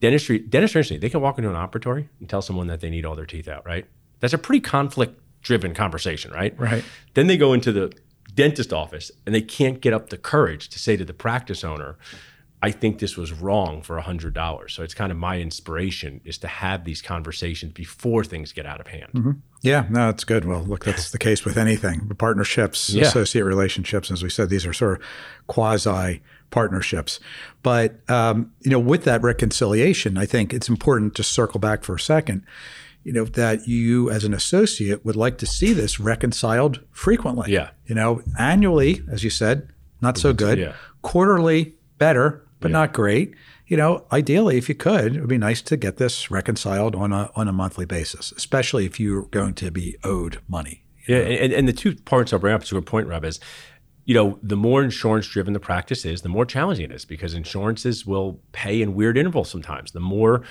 Dentistry, 0.00 0.38
dentistry, 0.38 0.80
interesting. 0.80 1.00
They 1.00 1.08
can 1.08 1.20
walk 1.20 1.38
into 1.38 1.50
an 1.50 1.56
operatory 1.56 2.08
and 2.20 2.28
tell 2.28 2.42
someone 2.42 2.66
that 2.66 2.80
they 2.80 2.90
need 2.90 3.04
all 3.04 3.14
their 3.14 3.26
teeth 3.26 3.48
out, 3.48 3.64
right? 3.66 3.86
That's 4.20 4.34
a 4.34 4.38
pretty 4.38 4.60
conflict 4.60 5.20
driven 5.42 5.74
conversation, 5.74 6.30
right? 6.32 6.58
Right. 6.58 6.84
Then 7.14 7.26
they 7.26 7.36
go 7.36 7.52
into 7.52 7.72
the 7.72 7.92
dentist 8.34 8.72
office 8.72 9.10
and 9.24 9.34
they 9.34 9.40
can't 9.40 9.80
get 9.80 9.92
up 9.92 10.10
the 10.10 10.18
courage 10.18 10.68
to 10.68 10.78
say 10.78 10.96
to 10.96 11.04
the 11.04 11.14
practice 11.14 11.64
owner, 11.64 11.96
I 12.60 12.72
think 12.72 12.98
this 12.98 13.16
was 13.16 13.32
wrong 13.32 13.82
for 13.82 14.00
$100. 14.00 14.70
So 14.70 14.82
it's 14.82 14.94
kind 14.94 15.12
of 15.12 15.18
my 15.18 15.38
inspiration 15.38 16.20
is 16.24 16.38
to 16.38 16.48
have 16.48 16.84
these 16.84 17.00
conversations 17.00 17.72
before 17.72 18.24
things 18.24 18.52
get 18.52 18.66
out 18.66 18.80
of 18.80 18.88
hand. 18.88 19.40
Yeah, 19.62 19.86
no, 19.88 20.06
that's 20.06 20.24
good. 20.24 20.44
Well, 20.44 20.62
look, 20.62 20.84
that's 20.84 21.10
the 21.12 21.18
case 21.18 21.44
with 21.44 21.56
anything. 21.56 22.08
Partnerships, 22.18 22.90
Yeah. 22.90 23.04
associate 23.04 23.42
relationships, 23.44 24.10
as 24.10 24.22
we 24.24 24.30
said, 24.30 24.48
these 24.50 24.66
are 24.66 24.72
sort 24.72 25.00
of 25.00 25.06
quasi 25.46 26.20
partnerships. 26.50 27.20
But 27.62 28.00
um, 28.10 28.52
you 28.62 28.70
know, 28.70 28.78
with 28.80 29.04
that 29.04 29.22
reconciliation, 29.22 30.18
I 30.18 30.26
think 30.26 30.52
it's 30.52 30.68
important 30.68 31.14
to 31.16 31.22
circle 31.22 31.60
back 31.60 31.84
for 31.84 31.94
a 31.94 32.00
second. 32.00 32.44
You 33.04 33.12
know 33.12 33.24
that 33.24 33.66
you, 33.68 34.10
as 34.10 34.24
an 34.24 34.34
associate, 34.34 35.04
would 35.04 35.16
like 35.16 35.38
to 35.38 35.46
see 35.46 35.72
this 35.72 35.98
reconciled 36.00 36.80
frequently. 36.90 37.52
Yeah. 37.52 37.70
You 37.86 37.94
know, 37.94 38.22
annually, 38.38 39.02
as 39.10 39.22
you 39.24 39.30
said, 39.30 39.68
not 40.00 40.18
so 40.18 40.32
good. 40.32 40.58
Yeah. 40.58 40.72
Quarterly, 41.02 41.74
better, 41.98 42.44
but 42.60 42.70
not 42.70 42.92
great. 42.92 43.34
You 43.66 43.76
know, 43.76 44.06
ideally, 44.10 44.56
if 44.56 44.68
you 44.68 44.74
could, 44.74 45.16
it 45.16 45.20
would 45.20 45.28
be 45.28 45.38
nice 45.38 45.60
to 45.62 45.76
get 45.76 45.98
this 45.98 46.30
reconciled 46.30 46.94
on 46.94 47.12
a 47.12 47.30
on 47.36 47.48
a 47.48 47.52
monthly 47.52 47.84
basis, 47.84 48.32
especially 48.32 48.86
if 48.86 48.98
you're 48.98 49.26
going 49.26 49.54
to 49.54 49.70
be 49.70 49.96
owed 50.04 50.40
money. 50.48 50.84
Yeah, 51.06 51.18
and, 51.18 51.52
and 51.52 51.68
the 51.68 51.72
two 51.72 51.94
parts 51.94 52.32
I'll 52.32 52.38
bring 52.38 52.54
up 52.54 52.64
to 52.64 52.76
a 52.76 52.82
point, 52.82 53.06
Rob, 53.08 53.24
is 53.24 53.40
you 54.08 54.14
know, 54.14 54.38
the 54.42 54.56
more 54.56 54.82
insurance 54.82 55.28
driven 55.28 55.52
the 55.52 55.60
practice 55.60 56.06
is, 56.06 56.22
the 56.22 56.30
more 56.30 56.46
challenging 56.46 56.86
it 56.86 56.92
is 56.92 57.04
because 57.04 57.34
insurances 57.34 58.06
will 58.06 58.40
pay 58.52 58.80
in 58.80 58.94
weird 58.94 59.18
intervals 59.18 59.50
sometimes. 59.50 59.92
The 59.92 60.00
more 60.00 60.44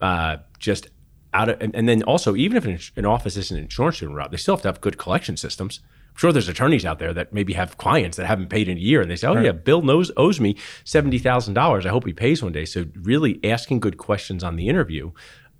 uh, 0.00 0.38
just 0.58 0.88
out 1.34 1.50
of, 1.50 1.60
and, 1.60 1.74
and, 1.74 1.86
then 1.86 2.02
also, 2.04 2.34
even 2.34 2.56
if 2.56 2.64
an, 2.64 2.78
an 2.96 3.04
office 3.04 3.36
isn't 3.36 3.58
insurance 3.58 3.98
driven, 3.98 4.16
Rob, 4.16 4.30
they 4.30 4.38
still 4.38 4.56
have 4.56 4.62
to 4.62 4.68
have 4.68 4.80
good 4.80 4.96
collection 4.96 5.36
systems. 5.36 5.80
I'm 6.14 6.18
sure 6.18 6.32
there's 6.32 6.48
attorneys 6.48 6.84
out 6.84 7.00
there 7.00 7.12
that 7.12 7.32
maybe 7.32 7.54
have 7.54 7.76
clients 7.76 8.16
that 8.18 8.26
haven't 8.26 8.48
paid 8.48 8.68
in 8.68 8.76
a 8.76 8.80
year 8.80 9.02
and 9.02 9.10
they 9.10 9.16
say, 9.16 9.26
oh, 9.26 9.34
right. 9.34 9.46
yeah, 9.46 9.52
Bill 9.52 9.82
knows, 9.82 10.12
owes 10.16 10.38
me 10.38 10.54
$70,000. 10.84 11.84
I 11.84 11.88
hope 11.88 12.06
he 12.06 12.12
pays 12.12 12.40
one 12.40 12.52
day. 12.52 12.64
So, 12.64 12.86
really 13.02 13.40
asking 13.42 13.80
good 13.80 13.98
questions 13.98 14.44
on 14.44 14.54
the 14.54 14.68
interview 14.68 15.10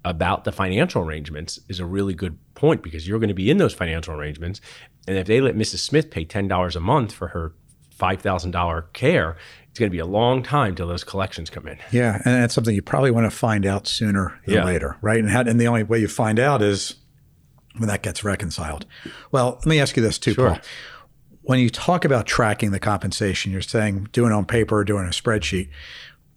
about 0.05 0.45
the 0.45 0.53
financial 0.53 1.03
arrangements 1.03 1.59
is 1.69 1.81
a 1.81 1.87
really 1.87 2.15
good 2.15 2.39
point 2.55 2.83
because 2.83 3.09
you're 3.09 3.19
going 3.19 3.29
to 3.29 3.35
be 3.35 3.51
in 3.51 3.57
those 3.57 3.75
financial 3.75 4.15
arrangements. 4.15 4.61
And 5.09 5.17
if 5.19 5.27
they 5.27 5.41
let 5.41 5.57
Mrs. 5.57 5.79
Smith 5.79 6.11
pay 6.11 6.25
$10 6.25 6.77
a 6.77 6.81
month 6.81 7.13
for 7.13 7.29
her 7.29 7.53
$5,000 7.99 8.93
care, 8.93 9.37
it's 9.71 9.79
going 9.79 9.91
to 9.91 9.93
be 9.93 9.99
a 9.99 10.07
long 10.07 10.43
time 10.43 10.75
till 10.75 10.87
those 10.87 11.05
collections 11.05 11.51
come 11.51 11.67
in. 11.67 11.79
Yeah, 11.91 12.15
and 12.25 12.35
that's 12.43 12.55
something 12.55 12.75
you 12.75 12.83
probably 12.83 13.11
want 13.11 13.31
to 13.31 13.37
find 13.37 13.67
out 13.67 13.89
sooner 13.89 14.39
than 14.47 14.57
yeah. 14.57 14.65
later, 14.65 14.99
right? 15.01 15.19
And, 15.19 15.31
how, 15.31 15.41
and 15.41 15.61
the 15.61 15.67
only 15.67 15.83
way 15.83 15.99
you 15.99 16.09
find 16.09 16.39
out 16.39 16.63
is 16.63 16.95
when 17.77 17.89
that 17.89 18.03
gets 18.03 18.25
reconciled. 18.25 18.87
Well, 19.33 19.57
let 19.57 19.67
me 19.67 19.81
ask 19.81 19.97
you 19.97 20.03
this 20.03 20.19
too, 20.19 20.35
sure. 20.35 20.51
Paul. 20.51 20.59
When 21.43 21.59
you 21.59 21.69
talk 21.69 22.05
about 22.05 22.27
tracking 22.27 22.71
the 22.71 22.81
compensation, 22.81 23.53
you're 23.53 23.61
saying 23.61 24.09
doing 24.13 24.31
it 24.31 24.35
on 24.35 24.47
paper 24.47 24.79
or 24.79 24.85
doing 24.85 25.05
a 25.05 25.11
spreadsheet. 25.11 25.69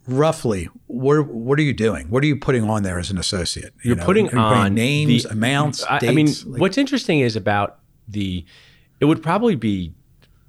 Roughly, 0.06 0.68
what 0.86 1.26
what 1.26 1.58
are 1.58 1.62
you 1.62 1.74
doing? 1.74 2.08
What 2.08 2.22
are 2.22 2.26
you 2.26 2.36
putting 2.36 2.64
on 2.64 2.82
there 2.82 2.98
as 2.98 3.10
an 3.10 3.18
associate? 3.18 3.74
You 3.82 3.92
are 3.92 3.96
know, 3.96 4.04
putting 4.04 4.34
on 4.36 4.74
names, 4.74 5.24
the, 5.24 5.30
amounts, 5.30 5.84
I, 5.84 5.98
dates. 5.98 6.10
I 6.10 6.14
mean, 6.14 6.52
like, 6.52 6.60
what's 6.60 6.78
interesting 6.78 7.20
is 7.20 7.36
about 7.36 7.78
the. 8.06 8.44
It 9.00 9.04
would 9.04 9.22
probably 9.22 9.54
be 9.54 9.94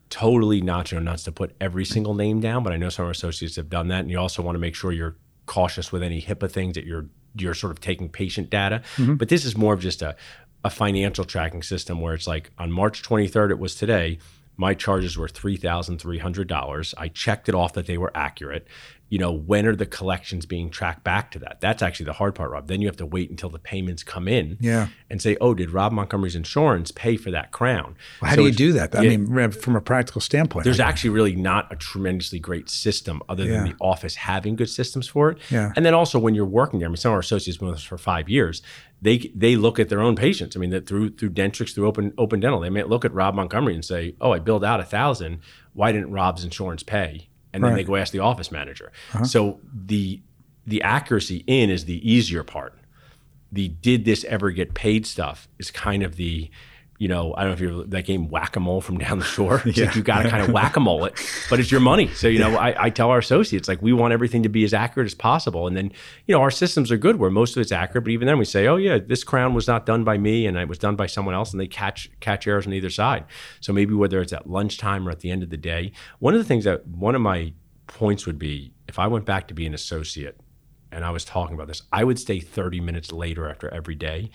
totally 0.10 0.62
nacho 0.62 1.02
nuts 1.02 1.24
to 1.24 1.32
put 1.32 1.56
every 1.62 1.86
single 1.86 2.16
name 2.16 2.40
down, 2.40 2.64
but 2.64 2.74
I 2.74 2.78
know 2.78 2.90
some 2.90 3.04
of 3.04 3.08
our 3.08 3.12
associates 3.12 3.58
have 3.58 3.70
done 3.70 3.90
that, 3.90 4.00
and 4.00 4.10
you 4.10 4.18
also 4.18 4.42
want 4.42 4.56
to 4.56 4.60
make 4.60 4.76
sure 4.76 4.92
you're 4.92 5.18
cautious 5.46 5.92
with 5.92 6.04
any 6.04 6.22
HIPAA 6.22 6.50
things 6.50 6.76
that 6.76 6.86
you're 6.86 7.08
you're 7.36 7.54
sort 7.54 7.72
of 7.72 7.80
taking 7.80 8.10
patient 8.10 8.50
data. 8.50 8.82
Mm-hmm. 8.96 9.16
But 9.16 9.30
this 9.30 9.46
is 9.46 9.58
more 9.58 9.74
of 9.74 9.80
just 9.80 10.02
a 10.02 10.16
a 10.64 10.70
financial 10.70 11.26
tracking 11.26 11.64
system 11.64 12.02
where 12.02 12.14
it's 12.14 12.28
like 12.28 12.52
on 12.58 12.72
March 12.72 13.02
23rd, 13.04 13.52
it 13.52 13.60
was 13.60 13.76
today, 13.76 14.20
my 14.58 14.74
charges 14.74 15.18
were 15.18 15.28
$3,300. 15.28 16.94
I 16.98 17.08
checked 17.08 17.48
it 17.48 17.56
off 17.56 17.74
that 17.74 17.86
they 17.86 17.98
were 17.98 18.12
accurate 18.14 18.68
you 19.10 19.18
know, 19.18 19.32
when 19.32 19.66
are 19.66 19.76
the 19.76 19.86
collections 19.86 20.46
being 20.46 20.70
tracked 20.70 21.04
back 21.04 21.32
to 21.32 21.40
that? 21.40 21.60
That's 21.62 21.82
actually 21.82 22.06
the 22.06 22.14
hard 22.14 22.36
part, 22.36 22.52
Rob. 22.52 22.68
Then 22.68 22.80
you 22.80 22.88
have 22.88 22.98
to 22.98 23.06
wait 23.06 23.30
until 23.32 23.50
the 23.50 23.60
payments 23.60 24.04
come 24.04 24.28
in 24.28 24.58
yeah. 24.60 24.88
and 25.10 25.20
say, 25.22 25.36
oh, 25.42 25.56
did 25.56 25.72
Rob 25.72 25.92
Montgomery's 25.92 26.36
insurance 26.36 26.92
pay 26.92 27.18
for 27.18 27.32
that 27.32 27.52
crown? 27.52 27.96
Well, 28.22 28.30
how 28.30 28.36
so 28.36 28.42
do 28.44 28.48
you 28.48 28.54
do 28.54 28.74
that? 28.74 28.96
I 28.96 29.02
mean, 29.02 29.52
from 29.52 29.76
a 29.76 29.82
practical 29.82 30.22
standpoint. 30.22 30.64
There's 30.64 30.80
actually 30.80 31.10
really 31.10 31.36
not 31.36 31.72
a 31.72 31.76
tremendously 31.76 32.40
great 32.40 32.70
system 32.70 33.22
other 33.28 33.46
than 33.46 33.66
yeah. 33.66 33.74
the 33.74 33.76
office 33.80 34.16
having 34.16 34.56
good 34.56 34.70
systems 34.70 35.08
for 35.08 35.32
it. 35.32 35.40
Yeah. 35.50 35.74
And 35.76 35.86
then 35.86 35.96
also 35.96 36.20
when 36.20 36.36
you're 36.36 36.46
working 36.46 36.80
there, 36.80 36.88
I 36.88 36.90
mean, 36.90 36.98
some 36.98 37.12
of 37.12 37.14
our 37.14 37.20
associates 37.20 37.58
have 37.58 37.62
been 37.62 37.70
with 37.70 37.80
us 37.80 37.84
for 37.84 37.98
five 37.98 38.30
years. 38.30 38.62
They 39.02 39.32
they 39.34 39.56
look 39.56 39.80
at 39.80 39.90
their 39.90 40.02
own 40.02 40.16
patients. 40.16 40.56
I 40.56 40.60
mean, 40.60 40.72
that 40.72 40.86
through 40.86 41.16
through 41.16 41.32
Dentrix, 41.32 41.74
through 41.74 41.88
Open 41.88 42.14
Open 42.18 42.40
Dental, 42.40 42.60
they 42.60 42.70
may 42.70 42.84
look 42.84 43.06
at 43.06 43.14
Rob 43.14 43.34
Montgomery 43.34 43.74
and 43.74 43.84
say, 43.84 44.16
"Oh, 44.20 44.34
I 44.34 44.40
billed 44.40 44.64
out 44.64 44.82
a 44.82 44.84
thousand. 44.84 45.40
Why 45.74 45.94
didn't 45.94 46.12
Rob's 46.12 46.44
insurance 46.44 46.84
pay?" 46.84 47.30
And 47.54 47.64
then 47.64 47.74
they 47.74 47.84
go 47.84 47.96
ask 47.96 48.12
the 48.12 48.20
office 48.20 48.52
manager. 48.52 48.92
Uh-huh. 49.14 49.24
So 49.24 49.60
the 49.74 50.22
the 50.66 50.82
accuracy 50.84 51.44
in 51.48 51.70
is 51.70 51.86
the 51.86 52.10
easier 52.10 52.44
part. 52.44 52.76
The 53.52 53.70
did 53.70 54.06
this 54.06 54.24
ever 54.26 54.52
get 54.52 54.74
paid 54.74 55.08
stuff 55.08 55.48
is 55.58 55.72
kind 55.72 56.04
of 56.04 56.16
the 56.16 56.52
you 57.00 57.08
know, 57.08 57.34
I 57.36 57.44
don't 57.44 57.52
know 57.52 57.54
if 57.54 57.60
you're 57.62 57.84
that 57.86 58.04
game 58.04 58.28
whack 58.28 58.58
a 58.58 58.60
mole 58.60 58.82
from 58.82 58.98
down 59.00 59.20
the 59.20 59.26
shore. 59.26 59.62
It's 59.66 59.78
yeah. 59.78 59.86
like 59.86 59.96
you 59.96 60.04
got 60.04 60.24
to 60.24 60.30
kind 60.30 60.44
of 60.44 60.52
whack 60.52 60.76
a 60.76 60.82
mole 60.82 61.06
it, 61.06 61.14
but 61.50 61.60
it's 61.60 61.72
your 61.72 61.80
money. 61.80 62.10
So, 62.10 62.28
you 62.28 62.40
know, 62.40 62.58
I, 62.58 62.86
I, 62.86 62.90
tell 62.90 63.10
our 63.10 63.18
associates, 63.18 63.70
like, 63.70 63.82
we 63.82 63.94
want 63.94 64.12
everything 64.12 64.44
to 64.44 64.50
be 64.50 64.66
as 64.66 64.74
accurate 64.74 65.06
as 65.06 65.16
possible. 65.16 65.66
And 65.66 65.78
then, 65.78 65.94
you 66.28 66.36
know, 66.36 66.42
our 66.42 66.52
systems 66.52 66.92
are 66.92 66.98
good 66.98 67.16
where 67.16 67.32
most 67.32 67.56
of 67.56 67.62
it's 67.62 67.72
accurate, 67.72 68.04
but 68.04 68.12
even 68.12 68.28
then 68.28 68.38
we 68.38 68.44
say, 68.44 68.68
oh, 68.68 68.76
yeah, 68.76 69.00
this 69.00 69.24
crown 69.24 69.54
was 69.54 69.66
not 69.66 69.86
done 69.86 70.04
by 70.04 70.18
me 70.18 70.46
and 70.46 70.58
it 70.58 70.68
was 70.68 70.78
done 70.78 70.98
by 70.98 71.08
someone 71.08 71.34
else. 71.34 71.52
And 71.52 71.60
they 71.60 71.68
catch, 71.68 72.12
catch 72.20 72.46
errors 72.46 72.68
on 72.68 72.74
either 72.74 72.90
side. 72.90 73.24
So 73.62 73.72
maybe 73.72 73.94
whether 73.94 74.20
it's 74.22 74.34
at 74.34 74.50
lunchtime 74.50 75.08
or 75.08 75.12
at 75.12 75.22
the 75.22 75.32
end 75.32 75.42
of 75.42 75.50
the 75.50 75.58
day, 75.58 75.94
one 76.20 76.34
of 76.34 76.40
the 76.40 76.46
things 76.46 76.66
that 76.66 76.86
one 76.86 77.16
of 77.16 77.22
my 77.22 77.54
points 77.88 78.26
would 78.26 78.38
be 78.38 78.74
if 78.90 79.00
I 79.00 79.08
went 79.08 79.26
back 79.26 79.48
to 79.48 79.54
be 79.54 79.66
an 79.66 79.74
associate 79.74 80.38
and 80.92 81.06
I 81.06 81.12
was 81.12 81.24
talking 81.24 81.56
about 81.56 81.68
this, 81.68 81.84
I 81.94 82.04
would 82.04 82.20
stay 82.20 82.42
30 82.42 82.82
minutes 82.82 83.14
later 83.14 83.50
after 83.50 83.74
every 83.74 83.96
day 83.96 84.32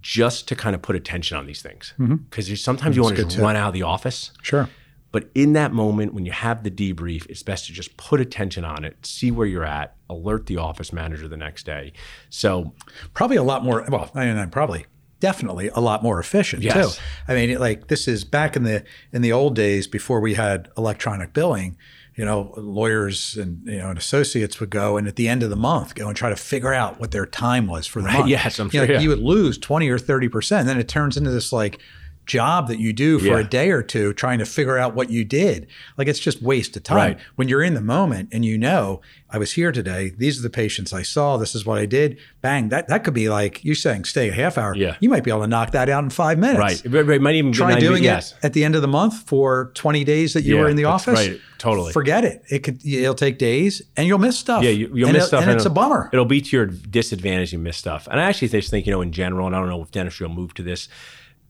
just 0.00 0.48
to 0.48 0.56
kind 0.56 0.74
of 0.74 0.82
put 0.82 0.96
attention 0.96 1.36
on 1.36 1.46
these 1.46 1.62
things. 1.62 1.94
Because 1.98 2.46
mm-hmm. 2.46 2.54
sometimes 2.56 2.96
you 2.96 3.02
want 3.02 3.16
to 3.16 3.24
just 3.24 3.38
run 3.38 3.56
out 3.56 3.68
of 3.68 3.74
the 3.74 3.82
office. 3.82 4.32
Sure. 4.42 4.68
But 5.12 5.30
in 5.34 5.52
that 5.52 5.72
moment, 5.72 6.12
when 6.12 6.26
you 6.26 6.32
have 6.32 6.64
the 6.64 6.70
debrief, 6.72 7.26
it's 7.30 7.42
best 7.44 7.66
to 7.66 7.72
just 7.72 7.96
put 7.96 8.20
attention 8.20 8.64
on 8.64 8.84
it, 8.84 9.06
see 9.06 9.30
where 9.30 9.46
you're 9.46 9.64
at, 9.64 9.94
alert 10.10 10.46
the 10.46 10.56
office 10.56 10.92
manager 10.92 11.28
the 11.28 11.36
next 11.36 11.64
day. 11.64 11.92
So, 12.30 12.74
probably 13.14 13.36
a 13.36 13.44
lot 13.44 13.64
more. 13.64 13.84
Well, 13.88 14.10
I 14.14 14.26
mean, 14.26 14.50
probably 14.50 14.86
definitely 15.20 15.68
a 15.68 15.80
lot 15.80 16.02
more 16.02 16.18
efficient 16.18 16.62
yes. 16.62 16.96
too. 16.96 17.02
I 17.28 17.34
mean, 17.34 17.58
like 17.58 17.86
this 17.86 18.08
is 18.08 18.24
back 18.24 18.56
in 18.56 18.64
the 18.64 18.84
in 19.12 19.22
the 19.22 19.32
old 19.32 19.54
days 19.54 19.86
before 19.86 20.20
we 20.20 20.34
had 20.34 20.68
electronic 20.76 21.32
billing 21.32 21.78
you 22.16 22.24
know, 22.24 22.54
lawyers 22.56 23.36
and 23.36 23.66
you 23.66 23.78
know 23.78 23.90
and 23.90 23.98
associates 23.98 24.60
would 24.60 24.70
go 24.70 24.96
and 24.96 25.08
at 25.08 25.16
the 25.16 25.28
end 25.28 25.42
of 25.42 25.50
the 25.50 25.56
month 25.56 25.94
go 25.94 26.06
and 26.06 26.16
try 26.16 26.30
to 26.30 26.36
figure 26.36 26.72
out 26.72 27.00
what 27.00 27.10
their 27.10 27.26
time 27.26 27.66
was 27.66 27.86
for 27.86 28.00
the 28.00 28.06
right, 28.06 28.18
month. 28.18 28.28
Yes, 28.34 28.58
I'm 28.58 28.70
sure. 28.70 28.82
You, 28.82 28.88
know, 28.88 28.94
yeah. 28.94 29.00
you 29.00 29.08
would 29.08 29.18
lose 29.18 29.58
twenty 29.58 29.88
or 29.88 29.98
thirty 29.98 30.28
percent. 30.28 30.66
Then 30.66 30.78
it 30.78 30.88
turns 30.88 31.16
into 31.16 31.30
this 31.30 31.52
like 31.52 31.80
job 32.26 32.68
that 32.68 32.78
you 32.78 32.92
do 32.92 33.18
for 33.18 33.26
yeah. 33.26 33.38
a 33.38 33.44
day 33.44 33.70
or 33.70 33.82
two 33.82 34.12
trying 34.12 34.38
to 34.38 34.46
figure 34.46 34.78
out 34.78 34.94
what 34.94 35.10
you 35.10 35.24
did. 35.24 35.66
Like 35.96 36.08
it's 36.08 36.18
just 36.18 36.42
waste 36.42 36.76
of 36.76 36.82
time. 36.82 36.96
Right. 36.96 37.18
When 37.36 37.48
you're 37.48 37.62
in 37.62 37.74
the 37.74 37.80
moment 37.80 38.30
and 38.32 38.44
you 38.44 38.58
know, 38.58 39.00
I 39.30 39.38
was 39.38 39.52
here 39.52 39.72
today, 39.72 40.12
these 40.16 40.38
are 40.38 40.42
the 40.42 40.50
patients 40.50 40.92
I 40.92 41.02
saw, 41.02 41.36
this 41.36 41.54
is 41.54 41.66
what 41.66 41.78
I 41.78 41.86
did, 41.86 42.18
bang, 42.40 42.68
that 42.68 42.88
that 42.88 43.04
could 43.04 43.14
be 43.14 43.28
like 43.28 43.64
you're 43.64 43.74
saying 43.74 44.04
stay 44.04 44.28
a 44.28 44.32
half 44.32 44.56
hour. 44.56 44.76
Yeah. 44.76 44.96
You 45.00 45.08
might 45.08 45.24
be 45.24 45.30
able 45.30 45.42
to 45.42 45.48
knock 45.48 45.72
that 45.72 45.88
out 45.88 46.04
in 46.04 46.10
five 46.10 46.38
minutes. 46.38 46.58
Right. 46.58 46.84
It 46.84 47.22
might 47.22 47.34
even 47.34 47.52
try 47.52 47.78
doing 47.78 48.04
yes. 48.04 48.32
it 48.32 48.38
at 48.44 48.52
the 48.52 48.64
end 48.64 48.76
of 48.76 48.82
the 48.82 48.88
month 48.88 49.26
for 49.28 49.72
20 49.74 50.04
days 50.04 50.34
that 50.34 50.42
you 50.42 50.56
yeah, 50.56 50.62
were 50.62 50.68
in 50.68 50.76
the 50.76 50.84
office. 50.84 51.28
Right. 51.28 51.40
Totally. 51.58 51.92
Forget 51.92 52.24
it. 52.24 52.42
It 52.50 52.58
could 52.60 52.84
it'll 52.86 53.14
take 53.14 53.38
days 53.38 53.82
and 53.96 54.06
you'll 54.06 54.18
miss 54.18 54.38
stuff. 54.38 54.62
Yeah, 54.62 54.70
you, 54.70 54.88
will 54.88 55.12
miss 55.12 55.28
stuff 55.28 55.42
and, 55.42 55.50
and 55.50 55.58
it's 55.58 55.66
a 55.66 55.70
bummer. 55.70 56.10
It'll 56.12 56.24
be 56.24 56.40
to 56.40 56.56
your 56.56 56.66
disadvantage 56.66 57.52
you 57.52 57.58
miss 57.58 57.76
stuff. 57.76 58.06
And 58.10 58.20
I 58.20 58.24
actually 58.24 58.48
just 58.48 58.70
think, 58.70 58.86
you 58.86 58.92
know, 58.92 59.00
in 59.00 59.12
general, 59.12 59.46
and 59.46 59.56
I 59.56 59.60
don't 59.60 59.68
know 59.68 59.82
if 59.82 59.90
dentistry 59.90 60.26
will 60.26 60.34
move 60.34 60.54
to 60.54 60.62
this, 60.62 60.88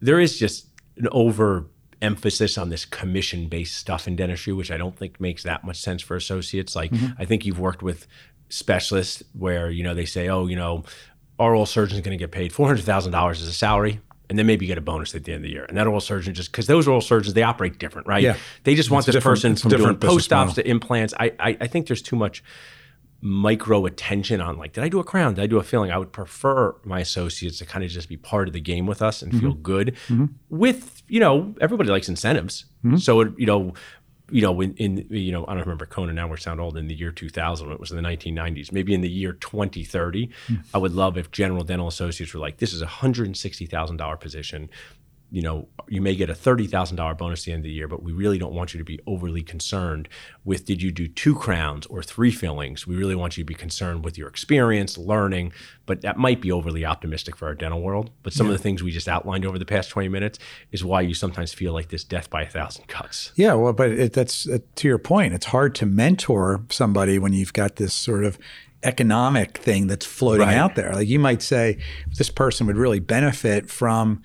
there 0.00 0.20
is 0.20 0.38
just 0.38 0.66
an 0.96 1.08
over 1.12 1.66
emphasis 2.02 2.58
on 2.58 2.68
this 2.68 2.84
commission 2.84 3.48
based 3.48 3.76
stuff 3.76 4.06
in 4.06 4.16
dentistry, 4.16 4.52
which 4.52 4.70
I 4.70 4.76
don't 4.76 4.96
think 4.96 5.20
makes 5.20 5.42
that 5.44 5.64
much 5.64 5.80
sense 5.80 6.02
for 6.02 6.16
associates. 6.16 6.76
Like 6.76 6.90
mm-hmm. 6.90 7.20
I 7.20 7.24
think 7.24 7.46
you've 7.46 7.58
worked 7.58 7.82
with 7.82 8.06
specialists 8.48 9.22
where, 9.32 9.70
you 9.70 9.82
know, 9.82 9.94
they 9.94 10.04
say, 10.04 10.28
oh, 10.28 10.46
you 10.46 10.56
know, 10.56 10.84
our 11.38 11.50
oral 11.50 11.66
surgeon's 11.66 12.02
going 12.02 12.16
to 12.16 12.22
get 12.22 12.30
paid 12.30 12.52
$400,000 12.52 13.30
as 13.30 13.42
a 13.42 13.52
salary. 13.52 14.00
And 14.30 14.38
then 14.38 14.46
maybe 14.46 14.64
get 14.64 14.78
a 14.78 14.80
bonus 14.80 15.14
at 15.14 15.24
the 15.24 15.32
end 15.32 15.40
of 15.40 15.42
the 15.42 15.50
year. 15.50 15.66
And 15.66 15.76
that 15.76 15.86
oral 15.86 16.00
surgeon 16.00 16.32
just 16.32 16.50
because 16.50 16.66
those 16.66 16.88
oral 16.88 17.02
surgeons 17.02 17.34
they 17.34 17.42
operate 17.42 17.78
different, 17.78 18.06
right? 18.06 18.22
Yeah. 18.22 18.36
They 18.62 18.74
just 18.74 18.90
want 18.90 19.06
it's 19.06 19.14
this 19.14 19.22
person 19.22 19.54
from 19.54 19.70
doing 19.70 19.96
post 19.96 20.32
ops 20.32 20.54
to 20.54 20.66
implants. 20.66 21.12
I, 21.20 21.32
I 21.38 21.56
I 21.60 21.66
think 21.66 21.88
there's 21.88 22.00
too 22.00 22.16
much 22.16 22.42
micro 23.24 23.86
attention 23.86 24.42
on 24.42 24.58
like, 24.58 24.74
did 24.74 24.84
I 24.84 24.88
do 24.88 25.00
a 25.00 25.04
crown? 25.04 25.32
Did 25.34 25.42
I 25.42 25.46
do 25.46 25.56
a 25.56 25.62
filling? 25.62 25.90
I 25.90 25.96
would 25.96 26.12
prefer 26.12 26.76
my 26.84 27.00
associates 27.00 27.56
to 27.58 27.64
kind 27.64 27.82
of 27.82 27.90
just 27.90 28.06
be 28.06 28.18
part 28.18 28.48
of 28.48 28.52
the 28.52 28.60
game 28.60 28.86
with 28.86 29.00
us 29.00 29.22
and 29.22 29.32
mm-hmm. 29.32 29.40
feel 29.40 29.54
good. 29.54 29.96
Mm-hmm. 30.08 30.26
With 30.50 31.02
you 31.08 31.20
know, 31.20 31.54
everybody 31.60 31.88
likes 31.88 32.08
incentives, 32.08 32.66
mm-hmm. 32.84 32.98
so 32.98 33.20
it, 33.22 33.32
you 33.38 33.46
know. 33.46 33.72
You 34.30 34.40
know, 34.40 34.58
in, 34.62 34.74
in 34.76 35.06
you 35.10 35.32
know, 35.32 35.44
I 35.46 35.52
don't 35.52 35.60
remember 35.60 35.84
Conan. 35.84 36.14
Now 36.14 36.26
we 36.26 36.38
sound 36.38 36.58
old. 36.58 36.78
In 36.78 36.88
the 36.88 36.94
year 36.94 37.12
2000, 37.12 37.70
it 37.70 37.78
was 37.78 37.90
in 37.90 37.98
the 37.98 38.02
1990s. 38.02 38.72
Maybe 38.72 38.94
in 38.94 39.02
the 39.02 39.08
year 39.08 39.34
2030, 39.34 40.30
mm. 40.48 40.64
I 40.72 40.78
would 40.78 40.92
love 40.92 41.18
if 41.18 41.30
General 41.30 41.62
Dental 41.62 41.88
Associates 41.88 42.32
were 42.32 42.40
like, 42.40 42.56
"This 42.56 42.72
is 42.72 42.80
a 42.80 42.86
hundred 42.86 43.26
and 43.26 43.36
sixty 43.36 43.66
thousand 43.66 43.98
dollar 43.98 44.16
position 44.16 44.70
you 45.34 45.42
know, 45.42 45.66
you 45.88 46.00
may 46.00 46.14
get 46.14 46.30
a 46.30 46.32
$30,000 46.32 47.18
bonus 47.18 47.40
at 47.40 47.46
the 47.46 47.52
end 47.52 47.58
of 47.58 47.64
the 47.64 47.72
year, 47.72 47.88
but 47.88 48.04
we 48.04 48.12
really 48.12 48.38
don't 48.38 48.54
want 48.54 48.72
you 48.72 48.78
to 48.78 48.84
be 48.84 49.00
overly 49.04 49.42
concerned 49.42 50.08
with 50.44 50.64
did 50.64 50.80
you 50.80 50.92
do 50.92 51.08
two 51.08 51.34
crowns 51.34 51.86
or 51.86 52.04
three 52.04 52.30
fillings? 52.30 52.86
We 52.86 52.94
really 52.94 53.16
want 53.16 53.36
you 53.36 53.42
to 53.42 53.46
be 53.46 53.54
concerned 53.54 54.04
with 54.04 54.16
your 54.16 54.28
experience, 54.28 54.96
learning, 54.96 55.52
but 55.86 56.02
that 56.02 56.16
might 56.18 56.40
be 56.40 56.52
overly 56.52 56.84
optimistic 56.84 57.34
for 57.34 57.48
our 57.48 57.54
dental 57.56 57.82
world. 57.82 58.12
But 58.22 58.32
some 58.32 58.46
yeah. 58.46 58.52
of 58.52 58.58
the 58.58 58.62
things 58.62 58.84
we 58.84 58.92
just 58.92 59.08
outlined 59.08 59.44
over 59.44 59.58
the 59.58 59.66
past 59.66 59.90
20 59.90 60.08
minutes 60.08 60.38
is 60.70 60.84
why 60.84 61.00
you 61.00 61.14
sometimes 61.14 61.52
feel 61.52 61.72
like 61.72 61.88
this 61.88 62.04
death 62.04 62.30
by 62.30 62.42
a 62.42 62.48
thousand 62.48 62.86
cuts. 62.86 63.32
Yeah, 63.34 63.54
well, 63.54 63.72
but 63.72 63.90
it, 63.90 64.12
that's 64.12 64.48
uh, 64.48 64.58
to 64.76 64.86
your 64.86 64.98
point. 64.98 65.34
It's 65.34 65.46
hard 65.46 65.74
to 65.76 65.86
mentor 65.86 66.64
somebody 66.70 67.18
when 67.18 67.32
you've 67.32 67.52
got 67.52 67.74
this 67.74 67.92
sort 67.92 68.22
of 68.22 68.38
economic 68.84 69.58
thing 69.58 69.88
that's 69.88 70.06
floating 70.06 70.46
right. 70.46 70.56
out 70.56 70.76
there. 70.76 70.92
Like 70.92 71.08
you 71.08 71.18
might 71.18 71.42
say, 71.42 71.78
this 72.16 72.30
person 72.30 72.68
would 72.68 72.76
really 72.76 73.00
benefit 73.00 73.68
from 73.68 74.22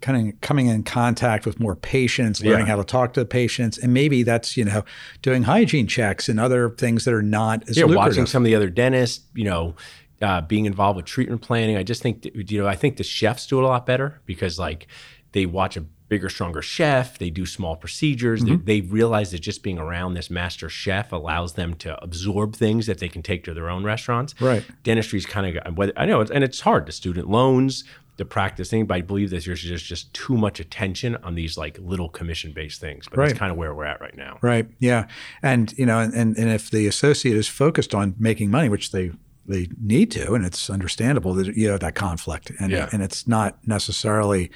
kind 0.00 0.28
of 0.28 0.40
coming 0.40 0.66
in 0.66 0.82
contact 0.82 1.46
with 1.46 1.58
more 1.58 1.74
patients, 1.76 2.42
learning 2.42 2.66
yeah. 2.66 2.72
how 2.72 2.76
to 2.76 2.84
talk 2.84 3.12
to 3.14 3.20
the 3.20 3.26
patients, 3.26 3.78
and 3.78 3.92
maybe 3.92 4.22
that's 4.22 4.56
you 4.56 4.64
know 4.64 4.84
doing 5.22 5.44
hygiene 5.44 5.86
checks 5.86 6.28
and 6.28 6.38
other 6.38 6.70
things 6.70 7.04
that 7.04 7.14
are 7.14 7.22
not 7.22 7.68
as 7.68 7.76
yeah, 7.76 7.84
lucrative. 7.84 7.96
watching 7.96 8.26
some 8.26 8.42
of 8.42 8.46
the 8.46 8.54
other 8.54 8.70
dentists, 8.70 9.24
you 9.34 9.44
know. 9.44 9.74
Uh, 10.20 10.40
being 10.40 10.64
involved 10.64 10.96
with 10.96 11.06
treatment 11.06 11.40
planning, 11.42 11.76
I 11.76 11.84
just 11.84 12.02
think 12.02 12.22
that, 12.22 12.50
you 12.50 12.60
know 12.60 12.66
I 12.66 12.74
think 12.74 12.96
the 12.96 13.04
chefs 13.04 13.46
do 13.46 13.60
it 13.60 13.62
a 13.62 13.68
lot 13.68 13.86
better 13.86 14.20
because 14.26 14.58
like 14.58 14.88
they 15.30 15.46
watch 15.46 15.76
a 15.76 15.84
bigger, 16.08 16.28
stronger 16.28 16.62
chef. 16.62 17.18
They 17.18 17.30
do 17.30 17.46
small 17.46 17.76
procedures. 17.76 18.42
Mm-hmm. 18.42 18.64
They, 18.64 18.80
they, 18.80 18.88
realize 18.88 19.30
that 19.32 19.40
just 19.40 19.62
being 19.62 19.78
around 19.78 20.14
this 20.14 20.30
master 20.30 20.68
chef 20.68 21.12
allows 21.12 21.54
them 21.54 21.74
to 21.74 22.02
absorb 22.02 22.56
things 22.56 22.86
that 22.86 22.98
they 22.98 23.08
can 23.08 23.22
take 23.22 23.44
to 23.44 23.54
their 23.54 23.68
own 23.68 23.84
restaurants. 23.84 24.34
Right. 24.40 24.64
Dentistry's 24.82 25.26
kind 25.26 25.58
of 25.58 25.92
I 25.96 26.06
know, 26.06 26.20
and 26.20 26.42
it's 26.42 26.60
hard. 26.60 26.86
The 26.86 26.92
student 26.92 27.28
loans, 27.28 27.84
the 28.18 28.24
practicing, 28.24 28.84
but 28.84 28.94
I 28.96 29.00
believe 29.00 29.30
that 29.30 29.44
there's 29.44 29.62
just 29.62 29.84
just 29.84 30.12
too 30.12 30.36
much 30.36 30.60
attention 30.60 31.16
on 31.22 31.36
these 31.36 31.56
like 31.56 31.78
little 31.80 32.08
commission 32.08 32.52
based 32.52 32.80
things. 32.80 33.06
But 33.08 33.18
right. 33.18 33.26
that's 33.28 33.38
kind 33.38 33.50
of 33.50 33.56
where 33.56 33.72
we're 33.72 33.84
at 33.84 34.00
right 34.00 34.16
now. 34.16 34.38
Right. 34.42 34.68
Yeah. 34.80 35.06
And 35.42 35.72
you 35.78 35.86
know, 35.86 36.00
and 36.00 36.14
and 36.14 36.50
if 36.50 36.70
the 36.70 36.86
associate 36.86 37.36
is 37.36 37.48
focused 37.48 37.94
on 37.94 38.14
making 38.18 38.50
money, 38.50 38.68
which 38.68 38.90
they 38.90 39.12
they 39.46 39.68
need 39.80 40.10
to, 40.10 40.34
and 40.34 40.44
it's 40.44 40.68
understandable 40.68 41.32
that 41.34 41.56
you 41.56 41.68
have 41.70 41.80
that 41.80 41.94
conflict, 41.94 42.52
and 42.60 42.72
yeah. 42.72 42.88
and 42.92 43.02
it's 43.02 43.26
not 43.26 43.56
necessarily 43.66 44.50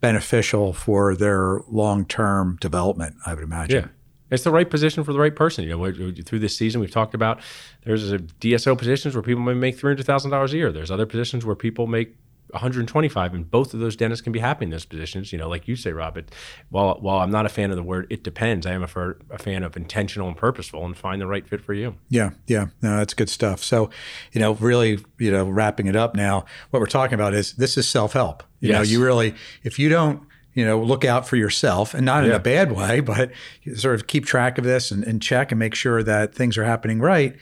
beneficial 0.00 0.72
for 0.72 1.14
their 1.14 1.60
long 1.68 2.04
term 2.04 2.58
development. 2.60 3.16
I 3.24 3.34
would 3.34 3.44
imagine. 3.44 3.84
Yeah. 3.84 3.88
It's 4.28 4.42
the 4.42 4.50
right 4.50 4.68
position 4.68 5.04
for 5.04 5.12
the 5.12 5.20
right 5.20 5.34
person. 5.36 5.62
You 5.62 5.78
know, 5.78 6.12
through 6.24 6.40
this 6.40 6.56
season, 6.56 6.80
we've 6.80 6.90
talked 6.90 7.14
about 7.14 7.40
there's 7.84 8.10
a 8.10 8.18
DSO 8.18 8.76
positions 8.76 9.14
where 9.14 9.22
people 9.22 9.44
may 9.44 9.54
make 9.54 9.78
three 9.78 9.90
hundred 9.90 10.06
thousand 10.06 10.32
dollars 10.32 10.52
a 10.52 10.56
year. 10.56 10.72
There's 10.72 10.90
other 10.90 11.06
positions 11.06 11.46
where 11.46 11.54
people 11.54 11.86
make 11.86 12.16
125 12.50 13.34
and 13.34 13.50
both 13.50 13.74
of 13.74 13.80
those 13.80 13.96
dentists 13.96 14.22
can 14.22 14.32
be 14.32 14.38
happy 14.38 14.64
in 14.64 14.70
those 14.70 14.84
positions 14.84 15.32
you 15.32 15.38
know 15.38 15.48
like 15.48 15.66
you 15.66 15.76
say 15.76 15.92
rob 15.92 16.16
it, 16.16 16.32
while 16.70 16.96
while 17.00 17.18
i'm 17.18 17.30
not 17.30 17.46
a 17.46 17.48
fan 17.48 17.70
of 17.70 17.76
the 17.76 17.82
word 17.82 18.06
it 18.10 18.22
depends. 18.22 18.66
I 18.66 18.72
am 18.72 18.82
a, 18.82 18.86
for, 18.86 19.18
a 19.30 19.38
fan 19.38 19.62
of 19.62 19.76
intentional 19.76 20.28
and 20.28 20.36
purposeful 20.36 20.84
and 20.84 20.96
find 20.96 21.20
the 21.20 21.26
right 21.26 21.46
fit 21.46 21.60
for 21.60 21.74
you. 21.74 21.96
Yeah 22.08 22.30
yeah. 22.46 22.66
No 22.82 22.96
that's 22.98 23.14
good 23.14 23.28
stuff. 23.28 23.62
So 23.62 23.90
you 24.32 24.40
know 24.40 24.54
really 24.54 24.98
you 25.18 25.30
know 25.30 25.44
wrapping 25.44 25.86
it 25.86 25.96
up 25.96 26.14
now 26.14 26.44
what 26.70 26.80
we're 26.80 26.86
talking 26.86 27.14
about 27.14 27.34
is 27.34 27.54
this 27.54 27.76
is 27.76 27.88
self-help. 27.88 28.42
You 28.60 28.70
yes. 28.70 28.76
know 28.76 28.82
you 28.82 29.04
really 29.04 29.34
if 29.62 29.78
you 29.78 29.88
don't 29.88 30.22
you 30.54 30.64
know, 30.64 30.80
look 30.80 31.04
out 31.04 31.28
for 31.28 31.36
yourself 31.36 31.92
and 31.92 32.06
not 32.06 32.24
in 32.24 32.30
yeah. 32.30 32.36
a 32.36 32.40
bad 32.40 32.72
way, 32.72 33.00
but 33.00 33.30
sort 33.74 33.94
of 33.94 34.06
keep 34.06 34.24
track 34.24 34.56
of 34.56 34.64
this 34.64 34.90
and, 34.90 35.04
and 35.04 35.20
check 35.20 35.52
and 35.52 35.58
make 35.58 35.74
sure 35.74 36.02
that 36.02 36.34
things 36.34 36.56
are 36.56 36.64
happening 36.64 36.98
right 36.98 37.36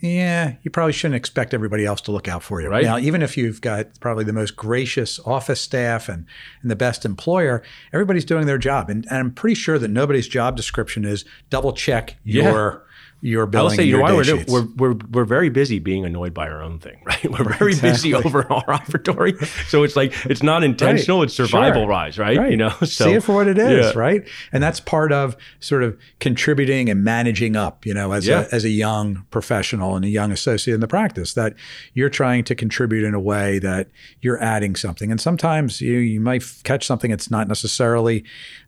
yeah, 0.00 0.54
you 0.62 0.70
probably 0.70 0.92
shouldn't 0.92 1.16
expect 1.16 1.52
everybody 1.54 1.84
else 1.84 2.00
to 2.02 2.12
look 2.12 2.28
out 2.28 2.42
for 2.42 2.60
you. 2.60 2.68
Right. 2.68 2.84
Now, 2.84 2.98
even 2.98 3.22
if 3.22 3.36
you've 3.36 3.60
got 3.60 4.00
probably 4.00 4.24
the 4.24 4.32
most 4.32 4.56
gracious 4.56 5.18
office 5.20 5.60
staff 5.60 6.08
and, 6.08 6.26
and 6.62 6.70
the 6.70 6.76
best 6.76 7.04
employer, 7.04 7.62
everybody's 7.92 8.24
doing 8.24 8.46
their 8.46 8.58
job. 8.58 8.88
And, 8.88 9.06
and 9.06 9.18
I'm 9.18 9.32
pretty 9.32 9.54
sure 9.54 9.78
that 9.78 9.88
nobody's 9.88 10.28
job 10.28 10.56
description 10.56 11.04
is 11.04 11.24
double 11.50 11.72
check 11.72 12.16
your 12.24 12.84
your 13.24 13.46
billing. 13.46 13.70
I'll 13.70 13.76
say, 13.76 13.84
you 13.84 13.96
know 13.96 14.02
why 14.02 14.12
we're, 14.14 14.44
we're, 14.48 14.66
we're, 14.76 14.94
we're 15.12 15.24
very 15.24 15.48
busy 15.48 15.78
being 15.78 16.04
annoyed 16.04 16.34
by 16.34 16.48
our 16.48 16.60
own 16.60 16.80
thing, 16.80 17.00
right? 17.06 17.24
We're 17.24 17.56
very 17.56 17.72
exactly. 17.72 17.90
busy 17.90 18.14
over 18.26 18.52
our 18.52 18.64
operatory. 18.64 19.40
So 19.68 19.84
it's 19.84 19.94
like, 19.94 20.12
it's 20.26 20.42
not 20.42 20.64
intentional, 20.64 21.20
right. 21.20 21.24
it's 21.26 21.34
survival 21.34 21.82
sure. 21.82 21.88
rise, 21.88 22.18
right? 22.18 22.36
right? 22.36 22.50
You 22.50 22.56
know, 22.56 22.70
so, 22.80 22.86
see 22.86 23.12
it 23.12 23.22
for 23.22 23.36
what 23.36 23.46
it 23.46 23.58
is, 23.58 23.86
yeah. 23.86 23.98
right? 23.98 24.26
And 24.50 24.60
that's 24.60 24.80
part 24.80 25.12
of 25.12 25.36
sort 25.60 25.84
of 25.84 25.96
contributing 26.18 26.90
and 26.90 27.04
managing 27.04 27.54
up, 27.54 27.86
you 27.86 27.94
know, 27.94 28.10
as, 28.10 28.26
yeah. 28.26 28.46
a, 28.50 28.54
as 28.54 28.64
a 28.64 28.70
young 28.70 29.24
professional 29.30 29.94
and 29.94 30.04
a 30.04 30.08
young 30.08 30.32
associate 30.32 30.74
in 30.74 30.80
the 30.80 30.88
practice, 30.88 31.34
that 31.34 31.54
you're 31.94 32.10
trying 32.10 32.42
to 32.44 32.56
contribute 32.56 33.04
in 33.04 33.14
a 33.14 33.20
way 33.20 33.60
that 33.60 33.88
you're 34.20 34.42
adding 34.42 34.74
something. 34.74 35.12
And 35.12 35.20
sometimes 35.20 35.80
you, 35.80 35.98
you 35.98 36.20
might 36.20 36.42
catch 36.64 36.84
something 36.84 37.10
that's 37.10 37.30
not 37.30 37.46
necessarily 37.46 38.24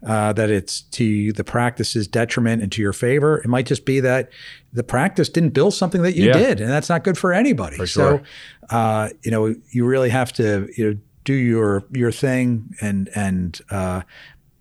uh, 0.07 0.33
that 0.35 0.49
it's 0.49 0.83
to 0.83 1.33
the 1.33 1.43
practice's 1.43 2.07
detriment 2.07 2.63
and 2.63 2.71
to 2.71 2.81
your 2.81 2.93
favor. 2.93 3.39
It 3.39 3.49
might 3.49 3.67
just 3.67 3.85
be 3.85 3.99
that 3.99 4.31
the 4.73 4.83
practice 4.83 5.29
didn't 5.29 5.51
build 5.51 5.75
something 5.75 6.03
that 6.03 6.15
you 6.15 6.27
yeah. 6.27 6.33
did, 6.33 6.61
and 6.61 6.71
that's 6.71 6.89
not 6.89 7.05
good 7.05 7.17
for 7.17 7.33
anybody. 7.33 7.77
For 7.77 7.87
sure. 7.87 8.23
So, 8.71 8.77
uh, 8.77 9.09
you 9.23 9.31
know, 9.31 9.55
you 9.71 9.85
really 9.85 10.11
have 10.11 10.33
to 10.35 10.69
you 10.77 10.91
know 10.91 10.99
do 11.25 11.35
your 11.35 11.85
your 11.93 12.13
thing 12.13 12.75
and 12.81 13.09
and 13.15 13.61
uh, 13.71 14.03